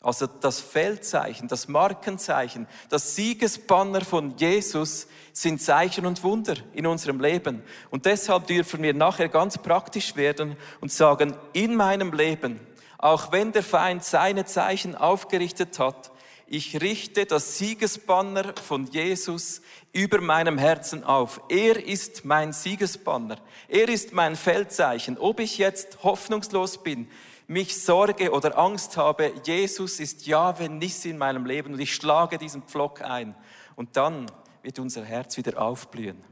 Also 0.00 0.26
das 0.26 0.60
Feldzeichen, 0.60 1.46
das 1.46 1.68
Markenzeichen, 1.68 2.66
das 2.88 3.14
Siegesbanner 3.14 4.00
von 4.00 4.36
Jesus 4.36 5.06
sind 5.32 5.62
Zeichen 5.62 6.06
und 6.06 6.24
Wunder 6.24 6.56
in 6.72 6.88
unserem 6.88 7.20
Leben. 7.20 7.62
Und 7.90 8.04
deshalb 8.04 8.48
dürfen 8.48 8.82
wir 8.82 8.94
nachher 8.94 9.28
ganz 9.28 9.58
praktisch 9.58 10.16
werden 10.16 10.56
und 10.80 10.90
sagen, 10.90 11.36
in 11.52 11.76
meinem 11.76 12.12
Leben, 12.12 12.58
auch 12.98 13.30
wenn 13.30 13.52
der 13.52 13.62
Feind 13.62 14.02
seine 14.02 14.44
Zeichen 14.44 14.96
aufgerichtet 14.96 15.78
hat, 15.78 16.10
ich 16.46 16.82
richte 16.82 17.24
das 17.24 17.56
Siegesbanner 17.56 18.54
von 18.62 18.86
Jesus 18.86 19.62
über 19.92 20.20
meinem 20.20 20.58
Herzen 20.58 21.04
auf. 21.04 21.40
Er 21.48 21.84
ist 21.84 22.24
mein 22.24 22.52
Siegesbanner. 22.52 23.36
Er 23.68 23.88
ist 23.88 24.12
mein 24.12 24.36
Feldzeichen. 24.36 25.18
Ob 25.18 25.38
ich 25.40 25.58
jetzt 25.58 26.02
hoffnungslos 26.02 26.82
bin, 26.82 27.08
mich 27.46 27.82
Sorge 27.82 28.32
oder 28.32 28.58
Angst 28.58 28.96
habe, 28.96 29.32
Jesus 29.44 30.00
ist 30.00 30.26
Jahwe 30.26 30.68
Nissi 30.68 31.10
in 31.10 31.18
meinem 31.18 31.44
Leben 31.44 31.74
und 31.74 31.80
ich 31.80 31.94
schlage 31.94 32.38
diesen 32.38 32.62
Pflock 32.62 33.02
ein. 33.02 33.34
Und 33.76 33.96
dann 33.96 34.26
wird 34.62 34.78
unser 34.78 35.04
Herz 35.04 35.36
wieder 35.36 35.60
aufblühen. 35.60 36.24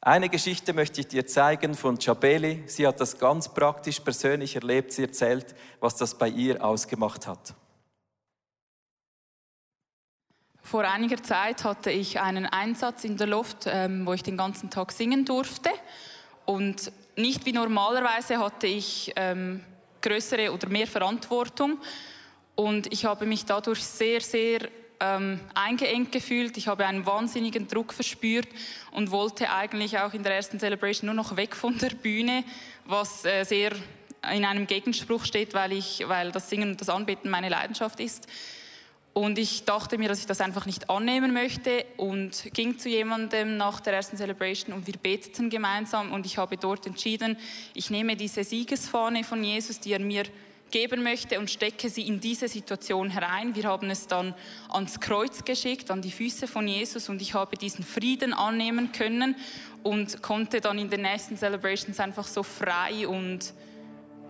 Eine 0.00 0.28
Geschichte 0.28 0.74
möchte 0.74 1.00
ich 1.00 1.08
dir 1.08 1.26
zeigen 1.26 1.74
von 1.74 1.98
Chabeli. 1.98 2.62
Sie 2.66 2.86
hat 2.86 3.00
das 3.00 3.18
ganz 3.18 3.48
praktisch 3.48 4.00
persönlich 4.00 4.54
erlebt. 4.54 4.92
Sie 4.92 5.02
erzählt, 5.02 5.54
was 5.80 5.96
das 5.96 6.18
bei 6.18 6.28
ihr 6.28 6.62
ausgemacht 6.62 7.26
hat. 7.26 7.54
Vor 10.66 10.84
einiger 10.84 11.22
Zeit 11.22 11.62
hatte 11.62 11.90
ich 11.90 12.20
einen 12.20 12.46
Einsatz 12.46 13.04
in 13.04 13.18
der 13.18 13.26
Luft, 13.26 13.66
ähm, 13.66 14.06
wo 14.06 14.14
ich 14.14 14.22
den 14.22 14.38
ganzen 14.38 14.70
Tag 14.70 14.92
singen 14.92 15.26
durfte. 15.26 15.68
Und 16.46 16.90
nicht 17.16 17.44
wie 17.44 17.52
normalerweise 17.52 18.38
hatte 18.38 18.66
ich 18.66 19.12
ähm, 19.14 19.62
größere 20.00 20.50
oder 20.50 20.70
mehr 20.70 20.86
Verantwortung. 20.86 21.76
Und 22.54 22.90
ich 22.90 23.04
habe 23.04 23.26
mich 23.26 23.44
dadurch 23.44 23.84
sehr, 23.84 24.22
sehr 24.22 24.60
ähm, 25.00 25.38
eingeengt 25.54 26.12
gefühlt. 26.12 26.56
Ich 26.56 26.66
habe 26.66 26.86
einen 26.86 27.04
wahnsinnigen 27.04 27.68
Druck 27.68 27.92
verspürt 27.92 28.48
und 28.90 29.10
wollte 29.10 29.50
eigentlich 29.50 29.98
auch 29.98 30.14
in 30.14 30.22
der 30.22 30.34
ersten 30.34 30.58
Celebration 30.58 31.06
nur 31.06 31.14
noch 31.14 31.36
weg 31.36 31.54
von 31.54 31.76
der 31.76 31.90
Bühne, 31.90 32.42
was 32.86 33.26
äh, 33.26 33.44
sehr 33.44 33.72
in 34.32 34.46
einem 34.46 34.66
Gegenspruch 34.66 35.26
steht, 35.26 35.52
weil, 35.52 35.72
ich, 35.72 36.04
weil 36.08 36.32
das 36.32 36.48
Singen 36.48 36.70
und 36.70 36.80
das 36.80 36.88
Anbeten 36.88 37.28
meine 37.28 37.50
Leidenschaft 37.50 38.00
ist. 38.00 38.26
Und 39.14 39.38
ich 39.38 39.64
dachte 39.64 39.96
mir, 39.96 40.08
dass 40.08 40.18
ich 40.18 40.26
das 40.26 40.40
einfach 40.40 40.66
nicht 40.66 40.90
annehmen 40.90 41.32
möchte 41.32 41.84
und 41.96 42.52
ging 42.52 42.78
zu 42.78 42.88
jemandem 42.88 43.56
nach 43.56 43.78
der 43.78 43.92
ersten 43.92 44.16
Celebration 44.16 44.74
und 44.74 44.88
wir 44.88 44.96
beteten 45.00 45.50
gemeinsam 45.50 46.10
und 46.12 46.26
ich 46.26 46.36
habe 46.36 46.56
dort 46.56 46.84
entschieden, 46.84 47.36
ich 47.74 47.90
nehme 47.90 48.16
diese 48.16 48.42
Siegesfahne 48.42 49.22
von 49.22 49.44
Jesus, 49.44 49.78
die 49.78 49.92
er 49.92 50.00
mir 50.00 50.24
geben 50.72 51.04
möchte 51.04 51.38
und 51.38 51.48
stecke 51.48 51.88
sie 51.88 52.08
in 52.08 52.18
diese 52.18 52.48
Situation 52.48 53.08
herein. 53.08 53.54
Wir 53.54 53.64
haben 53.64 53.88
es 53.88 54.08
dann 54.08 54.34
ans 54.68 54.98
Kreuz 54.98 55.44
geschickt, 55.44 55.92
an 55.92 56.02
die 56.02 56.10
Füße 56.10 56.48
von 56.48 56.66
Jesus 56.66 57.08
und 57.08 57.22
ich 57.22 57.34
habe 57.34 57.56
diesen 57.56 57.84
Frieden 57.84 58.32
annehmen 58.32 58.90
können 58.90 59.36
und 59.84 60.24
konnte 60.24 60.60
dann 60.60 60.76
in 60.76 60.90
den 60.90 61.02
nächsten 61.02 61.36
Celebrations 61.36 62.00
einfach 62.00 62.26
so 62.26 62.42
frei 62.42 63.06
und 63.06 63.54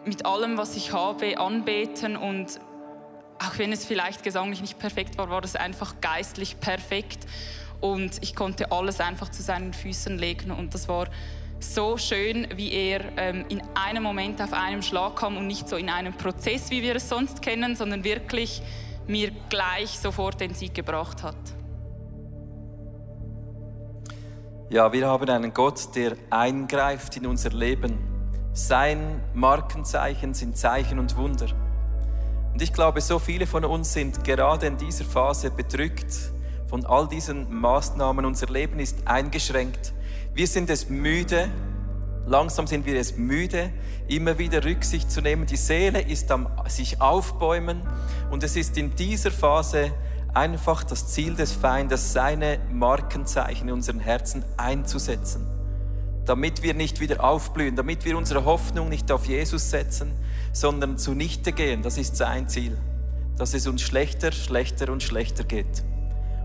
mit 0.05 0.27
allem, 0.27 0.59
was 0.59 0.77
ich 0.77 0.93
habe, 0.93 1.39
anbeten 1.39 2.19
und 2.19 2.61
auch 3.39 3.59
wenn 3.59 3.73
es 3.73 3.85
vielleicht 3.85 4.23
gesanglich 4.23 4.61
nicht 4.61 4.79
perfekt 4.79 5.19
war, 5.19 5.31
war 5.31 5.45
es 5.45 5.57
einfach 5.57 6.01
geistlich 6.01 6.61
perfekt. 6.61 7.27
Und 7.81 8.23
ich 8.23 8.35
konnte 8.35 8.73
alles 8.73 9.01
einfach 9.01 9.31
zu 9.31 9.43
seinen 9.43 9.73
Füßen 9.73 10.17
legen. 10.19 10.51
Und 10.51 10.75
das 10.75 10.89
war 10.89 11.07
so 11.61 11.97
schön, 11.97 12.47
wie 12.55 12.73
er 12.73 13.01
ähm, 13.17 13.45
in 13.49 13.63
einem 13.75 14.03
Moment 14.03 14.41
auf 14.41 14.53
einem 14.53 14.83
Schlag 14.83 15.17
kam 15.17 15.37
und 15.37 15.47
nicht 15.47 15.69
so 15.69 15.77
in 15.77 15.89
einem 15.89 16.13
Prozess, 16.13 16.71
wie 16.71 16.83
wir 16.83 16.97
es 16.97 17.09
sonst 17.09 17.43
kennen, 17.43 17.77
sondern 17.77 18.05
wirklich 18.05 18.63
mir 19.07 19.31
gleich 19.49 19.99
sofort 19.99 20.41
den 20.41 20.55
Sieg 20.55 20.75
gebracht 20.75 21.23
hat. 21.23 21.37
Ja, 24.71 24.93
wir 24.93 25.07
haben 25.07 25.29
einen 25.29 25.53
Gott, 25.53 25.95
der 25.95 26.17
eingreift 26.31 27.17
in 27.17 27.27
unser 27.27 27.51
Leben. 27.51 27.99
Sein 28.53 29.23
Markenzeichen 29.35 30.33
sind 30.35 30.57
Zeichen 30.57 30.99
und 30.99 31.17
Wunder. 31.17 31.64
Und 32.55 32.63
ich 32.63 32.73
glaube, 32.73 33.01
so 33.01 33.19
viele 33.19 33.49
von 33.49 33.65
uns 33.65 33.93
sind 33.93 34.23
gerade 34.23 34.67
in 34.67 34.77
dieser 34.77 35.05
Phase 35.05 35.51
bedrückt 35.51 36.31
von 36.69 36.87
all 36.87 37.09
diesen 37.09 37.53
Maßnahmen. 37.53 38.25
Unser 38.25 38.47
Leben 38.47 38.79
ist 38.79 39.09
eingeschränkt. 39.09 39.93
Wir 40.35 40.47
sind 40.47 40.71
es 40.71 40.89
müde, 40.89 41.49
langsam 42.27 42.69
sind 42.69 42.87
wir 42.87 42.95
es 42.95 43.17
müde, 43.17 43.73
immer 44.07 44.39
wieder 44.39 44.65
Rücksicht 44.65 45.11
zu 45.11 45.21
nehmen. 45.21 45.47
Die 45.47 45.57
Seele 45.57 46.01
ist 46.01 46.31
am 46.31 46.49
sich 46.69 47.01
aufbäumen 47.01 47.83
und 48.31 48.45
es 48.45 48.55
ist 48.55 48.79
in 48.79 48.95
dieser 48.95 49.33
Phase 49.33 49.93
einfach 50.33 50.85
das 50.85 51.09
Ziel 51.09 51.35
des 51.35 51.51
Feindes, 51.51 52.13
seine 52.13 52.61
Markenzeichen 52.71 53.67
in 53.67 53.75
unseren 53.75 53.99
Herzen 53.99 54.45
einzusetzen 54.57 55.54
damit 56.27 56.63
wir 56.63 56.75
nicht 56.75 57.01
wieder 57.01 57.23
aufblühen, 57.23 57.77
damit 57.77 58.05
wir 58.05 58.17
unsere 58.17 58.45
Hoffnung 58.45 58.89
nicht 58.89 59.11
auf 59.13 59.27
Jesus 59.27 59.71
setzen, 59.71 60.13
sondern 60.53 60.99
zunichte 60.99 61.53
gehen. 61.53 61.83
Das 61.83 61.99
ist 61.99 62.17
sein 62.17 62.49
Ziel, 62.49 62.77
dass 63.37 63.55
es 63.55 63.67
uns 63.67 63.83
schlechter, 63.83 64.33
schlechter 64.33 64.91
und 64.91 65.03
schlechter 65.03 65.45
geht. 65.45 65.85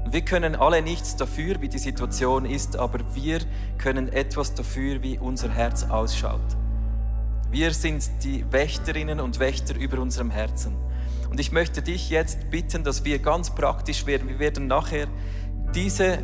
Und 0.03 0.13
wir 0.13 0.21
können 0.21 0.55
alle 0.55 0.81
nichts 0.81 1.15
dafür, 1.15 1.61
wie 1.61 1.69
die 1.69 1.77
Situation 1.77 2.45
ist, 2.45 2.77
aber 2.77 2.99
wir 3.13 3.39
können 3.77 4.11
etwas 4.11 4.53
dafür, 4.53 5.03
wie 5.03 5.17
unser 5.17 5.49
Herz 5.49 5.83
ausschaut. 5.83 6.41
Wir 7.51 7.73
sind 7.73 8.03
die 8.23 8.45
Wächterinnen 8.51 9.19
und 9.19 9.39
Wächter 9.39 9.75
über 9.75 9.99
unserem 9.99 10.31
Herzen. 10.31 10.75
Und 11.29 11.39
ich 11.39 11.51
möchte 11.51 11.81
dich 11.81 12.09
jetzt 12.09 12.49
bitten, 12.49 12.83
dass 12.83 13.05
wir 13.05 13.19
ganz 13.19 13.51
praktisch 13.53 14.05
werden. 14.05 14.29
Wir 14.29 14.39
werden 14.39 14.67
nachher 14.67 15.07
diese 15.75 16.19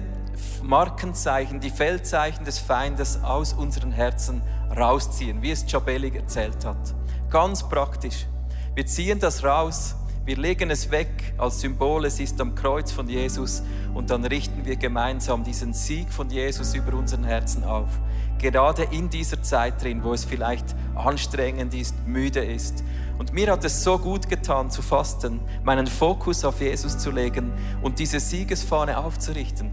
Markenzeichen, 0.64 1.60
die 1.60 1.70
Feldzeichen 1.70 2.46
des 2.46 2.60
Feindes 2.60 3.24
aus 3.24 3.54
unseren 3.54 3.92
Herzen 3.92 4.42
rausziehen, 4.76 5.42
wie 5.42 5.52
es 5.52 5.66
Jabeli 5.68 6.16
erzählt 6.16 6.66
hat. 6.66 6.94
Ganz 7.30 7.68
praktisch. 7.68 8.26
Wir 8.74 8.86
ziehen 8.86 9.20
das 9.20 9.44
raus. 9.44 9.96
Wir 10.26 10.38
legen 10.38 10.72
es 10.72 10.90
weg 10.90 11.36
als 11.38 11.62
Symbol, 11.62 12.04
es 12.06 12.20
ist 12.20 12.42
am 12.42 12.56
Kreuz 12.56 12.92
von 12.92 13.08
Jesus 13.08 13.62
und 13.94 14.10
dann 14.10 14.26
richten 14.26 14.66
wir 14.66 14.76
gemeinsam 14.76 15.44
diesen 15.44 15.72
Sieg 15.72 16.12
von 16.12 16.32
Jesus 16.32 16.74
über 16.74 16.98
unseren 16.98 17.24
Herzen 17.26 17.64
auf. 17.64 18.00
Gerade 18.40 18.88
in 18.90 19.08
dieser 19.08 19.44
Zeit 19.44 19.84
drin, 19.84 20.04
wo 20.04 20.14
es 20.14 20.26
vielleicht 20.26 20.66
anstrengend 20.96 21.76
ist, 21.76 21.96
müde 22.08 22.44
ist. 22.44 22.84
Und 23.20 23.34
mir 23.34 23.52
hat 23.52 23.64
es 23.66 23.84
so 23.84 24.00
gut 24.00 24.28
getan 24.28 24.72
zu 24.72 24.82
fasten, 24.82 25.40
meinen 25.64 25.86
Fokus 25.86 26.44
auf 26.44 26.60
Jesus 26.60 26.98
zu 26.98 27.12
legen 27.12 27.54
und 27.84 28.00
diese 28.00 28.20
Siegesfahne 28.20 28.98
aufzurichten. 28.98 29.72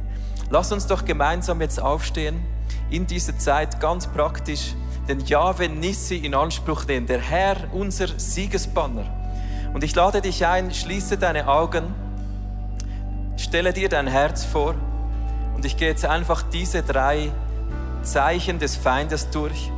Lass 0.50 0.72
uns 0.72 0.86
doch 0.86 1.04
gemeinsam 1.04 1.60
jetzt 1.60 1.80
aufstehen, 1.80 2.44
in 2.90 3.06
dieser 3.06 3.38
Zeit 3.38 3.80
ganz 3.80 4.06
praktisch 4.06 4.74
den 5.08 5.20
Jahwe 5.20 5.68
Nissi 5.68 6.16
in 6.16 6.34
Anspruch 6.34 6.86
nehmen, 6.86 7.06
der 7.06 7.20
Herr, 7.20 7.56
unser 7.72 8.08
Siegesbanner. 8.18 9.04
Und 9.74 9.82
ich 9.82 9.94
lade 9.94 10.20
dich 10.20 10.46
ein, 10.46 10.72
schließe 10.72 11.16
deine 11.16 11.48
Augen, 11.48 11.94
stelle 13.36 13.72
dir 13.72 13.88
dein 13.88 14.06
Herz 14.06 14.44
vor 14.44 14.74
und 15.54 15.64
ich 15.64 15.76
gehe 15.76 15.88
jetzt 15.88 16.04
einfach 16.04 16.42
diese 16.42 16.82
drei 16.82 17.30
Zeichen 18.02 18.58
des 18.58 18.76
Feindes 18.76 19.30
durch 19.30 19.70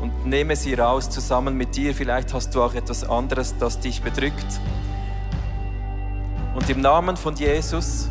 und 0.00 0.26
nehme 0.26 0.54
sie 0.54 0.74
raus 0.74 1.10
zusammen 1.10 1.56
mit 1.56 1.76
dir. 1.76 1.94
Vielleicht 1.94 2.32
hast 2.32 2.54
du 2.54 2.62
auch 2.62 2.74
etwas 2.74 3.08
anderes, 3.08 3.56
das 3.58 3.80
dich 3.80 4.02
bedrückt. 4.02 4.60
Und 6.54 6.68
im 6.70 6.80
Namen 6.80 7.16
von 7.16 7.34
Jesus 7.36 8.06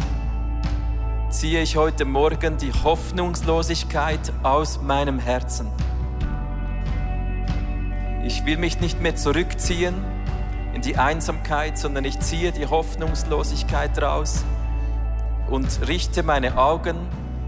ziehe 1.38 1.62
ich 1.62 1.78
heute 1.78 2.04
Morgen 2.04 2.58
die 2.58 2.74
Hoffnungslosigkeit 2.74 4.34
aus 4.42 4.82
meinem 4.82 5.20
Herzen. 5.20 5.68
Ich 8.26 8.44
will 8.48 8.58
mich 8.58 8.80
nicht 8.80 9.02
mehr 9.02 9.16
zurückziehen 9.16 9.94
in 10.74 10.82
die 10.82 10.98
Einsamkeit, 10.98 11.78
sondern 11.78 12.06
ich 12.06 12.20
ziehe 12.22 12.52
die 12.52 12.66
Hoffnungslosigkeit 12.66 14.02
raus 14.02 14.46
und 15.48 15.88
richte 15.88 16.24
meine 16.24 16.58
Augen 16.58 16.96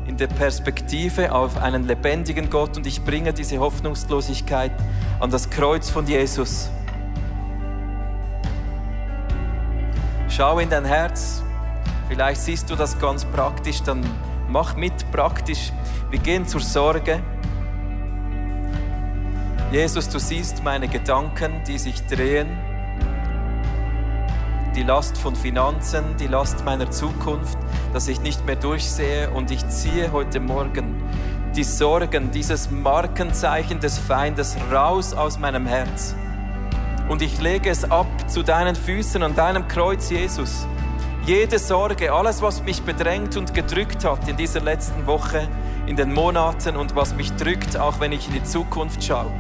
in 0.06 0.18
der 0.18 0.28
Perspektive 0.28 1.32
auf 1.32 1.58
einen 1.58 1.88
lebendigen 1.88 2.52
Gott 2.52 2.78
und 2.78 2.86
ich 2.86 3.04
bringe 3.04 3.34
diese 3.34 3.58
Hoffnungslosigkeit 3.58 4.72
an 5.20 5.32
das 5.32 5.50
Kreuz 5.50 5.90
von 5.90 6.06
Jesus. 6.06 6.70
Schau 10.28 10.60
in 10.60 10.70
dein 10.70 10.86
Herz. 10.86 11.42
Vielleicht 12.10 12.42
siehst 12.42 12.70
du 12.72 12.76
das 12.76 13.00
ganz 13.00 13.24
praktisch, 13.24 13.84
dann 13.84 14.04
mach 14.50 14.76
mit 14.76 15.10
praktisch. 15.12 15.72
Wir 16.10 16.18
gehen 16.18 16.46
zur 16.48 16.60
Sorge. 16.60 17.22
Jesus, 19.72 20.10
du 20.10 20.18
siehst 20.18 20.64
meine 20.64 20.88
Gedanken, 20.88 21.62
die 21.68 21.78
sich 21.78 22.04
drehen. 22.08 22.58
Die 24.76 24.82
Last 24.82 25.20
von 25.20 25.36
Finanzen, 25.36 26.18
die 26.20 26.26
Last 26.26 26.66
meiner 26.66 26.90
Zukunft, 26.90 27.58
dass 27.94 28.08
ich 28.08 28.22
nicht 28.22 28.44
mehr 28.44 28.56
durchsehe 28.56 29.30
und 29.30 29.52
ich 29.52 29.68
ziehe 29.70 30.12
heute 30.12 30.40
Morgen 30.40 31.04
die 31.56 31.64
Sorgen, 31.64 32.32
dieses 32.32 32.72
Markenzeichen 32.72 33.80
des 33.80 34.00
Feindes 34.00 34.58
raus 34.72 35.14
aus 35.14 35.38
meinem 35.38 35.68
Herz. 35.68 36.16
Und 37.08 37.22
ich 37.22 37.40
lege 37.40 37.70
es 37.70 37.90
ab 37.90 38.08
zu 38.28 38.42
deinen 38.42 38.76
Füßen 38.76 39.22
an 39.22 39.36
deinem 39.36 39.68
Kreuz, 39.68 40.10
Jesus. 40.10 40.66
Jede 41.30 41.60
Sorge, 41.60 42.12
alles, 42.12 42.42
was 42.42 42.64
mich 42.64 42.82
bedrängt 42.82 43.38
und 43.38 43.54
gedrückt 43.54 44.04
hat 44.04 44.28
in 44.28 44.36
dieser 44.36 44.62
letzten 44.62 45.06
Woche, 45.06 45.48
in 45.86 45.96
den 45.96 46.12
Monaten 46.12 46.76
und 46.76 46.96
was 46.96 47.14
mich 47.14 47.32
drückt, 47.34 47.78
auch 47.78 48.00
wenn 48.00 48.12
ich 48.12 48.30
in 48.30 48.34
die 48.34 48.44
Zukunft 48.44 49.04
schaue. 49.04 49.32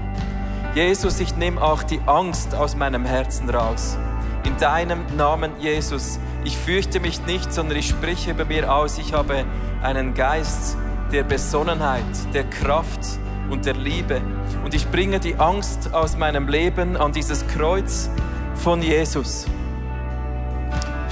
Jesus, 0.75 1.19
ich 1.19 1.36
nehme 1.36 1.60
auch 1.60 1.82
die 1.82 1.99
Angst 2.06 2.54
aus 2.54 2.75
meinem 2.75 3.06
Herzen 3.06 3.49
raus. 3.49 3.97
In 4.45 4.56
deinem 4.58 4.99
Namen, 5.17 5.54
Jesus. 5.60 6.19
Ich 6.43 6.56
fürchte 6.56 6.99
mich 6.99 7.25
nicht, 7.25 7.52
sondern 7.52 7.75
ich 7.75 7.89
spreche 7.89 8.30
über 8.30 8.45
mir 8.45 8.71
aus. 8.71 8.99
Ich 8.99 9.13
habe 9.13 9.43
einen 9.82 10.13
Geist 10.13 10.78
der 11.12 11.23
Besonnenheit, 11.23 12.06
der 12.36 12.43
Kraft 12.43 12.99
und 13.49 13.65
der 13.65 13.73
Liebe. 13.73 14.21
Und 14.63 14.75
ich 14.75 14.88
bringe 14.91 15.19
die 15.19 15.38
Angst 15.38 15.91
aus 15.91 16.17
meinem 16.17 16.49
Leben 16.49 16.97
an 16.97 17.13
dieses 17.13 17.47
Kreuz 17.47 18.12
von 18.54 18.84
Jesus. 18.84 19.47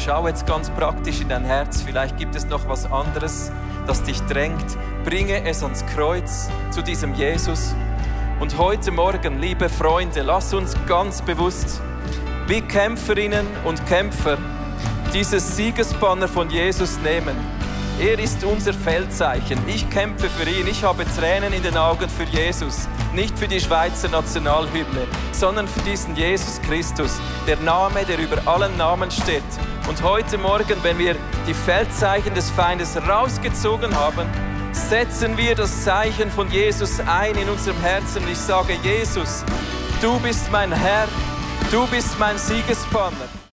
Schau 0.07 0.25
jetzt 0.25 0.47
ganz 0.47 0.69
praktisch 0.69 1.19
in 1.19 1.27
dein 1.27 1.43
Herz. 1.43 1.81
Vielleicht 1.81 2.15
gibt 2.15 2.33
es 2.33 2.47
noch 2.47 2.65
was 2.69 2.89
anderes, 2.89 3.51
das 3.87 4.01
dich 4.03 4.21
drängt. 4.21 4.77
Bringe 5.03 5.43
es 5.43 5.61
ans 5.63 5.85
Kreuz 5.85 6.47
zu 6.71 6.81
diesem 6.81 7.13
Jesus. 7.13 7.75
Und 8.39 8.57
heute 8.57 8.91
Morgen, 8.91 9.41
liebe 9.41 9.67
Freunde, 9.67 10.21
lass 10.21 10.53
uns 10.53 10.77
ganz 10.87 11.21
bewusst 11.21 11.81
wie 12.47 12.61
Kämpferinnen 12.61 13.45
und 13.65 13.85
Kämpfer 13.85 14.37
dieses 15.13 15.57
Siegesbanner 15.57 16.29
von 16.29 16.49
Jesus 16.49 16.97
nehmen. 16.99 17.35
Er 17.99 18.17
ist 18.17 18.45
unser 18.45 18.73
Feldzeichen. 18.73 19.59
Ich 19.67 19.89
kämpfe 19.89 20.29
für 20.29 20.49
ihn. 20.49 20.67
Ich 20.67 20.85
habe 20.85 21.03
Tränen 21.17 21.51
in 21.51 21.63
den 21.63 21.75
Augen 21.75 22.07
für 22.07 22.23
Jesus. 22.23 22.87
Nicht 23.17 23.39
für 23.39 23.47
die 23.47 23.59
Schweizer 23.59 24.09
Nationalhymne, 24.09 25.07
sondern 25.31 25.67
für 25.67 25.79
diesen 25.79 26.15
Jesus 26.15 26.61
Christus, 26.61 27.19
der 27.47 27.57
Name, 27.57 28.05
der 28.05 28.19
über 28.19 28.37
allen 28.45 28.77
Namen 28.77 29.09
steht. 29.09 29.41
Und 29.89 30.03
heute 30.03 30.37
Morgen, 30.37 30.75
wenn 30.83 30.99
wir 30.99 31.15
die 31.47 31.55
Feldzeichen 31.55 32.35
des 32.35 32.51
Feindes 32.51 32.95
rausgezogen 32.95 33.95
haben, 33.95 34.27
setzen 34.71 35.35
wir 35.35 35.55
das 35.55 35.83
Zeichen 35.83 36.29
von 36.29 36.51
Jesus 36.51 36.99
ein 37.07 37.33
in 37.33 37.49
unserem 37.49 37.81
Herzen. 37.81 38.21
Ich 38.31 38.37
sage, 38.37 38.77
Jesus, 38.83 39.43
du 39.99 40.19
bist 40.19 40.51
mein 40.51 40.71
Herr, 40.71 41.07
du 41.71 41.87
bist 41.87 42.19
mein 42.19 42.37
Siegesbanner. 42.37 43.37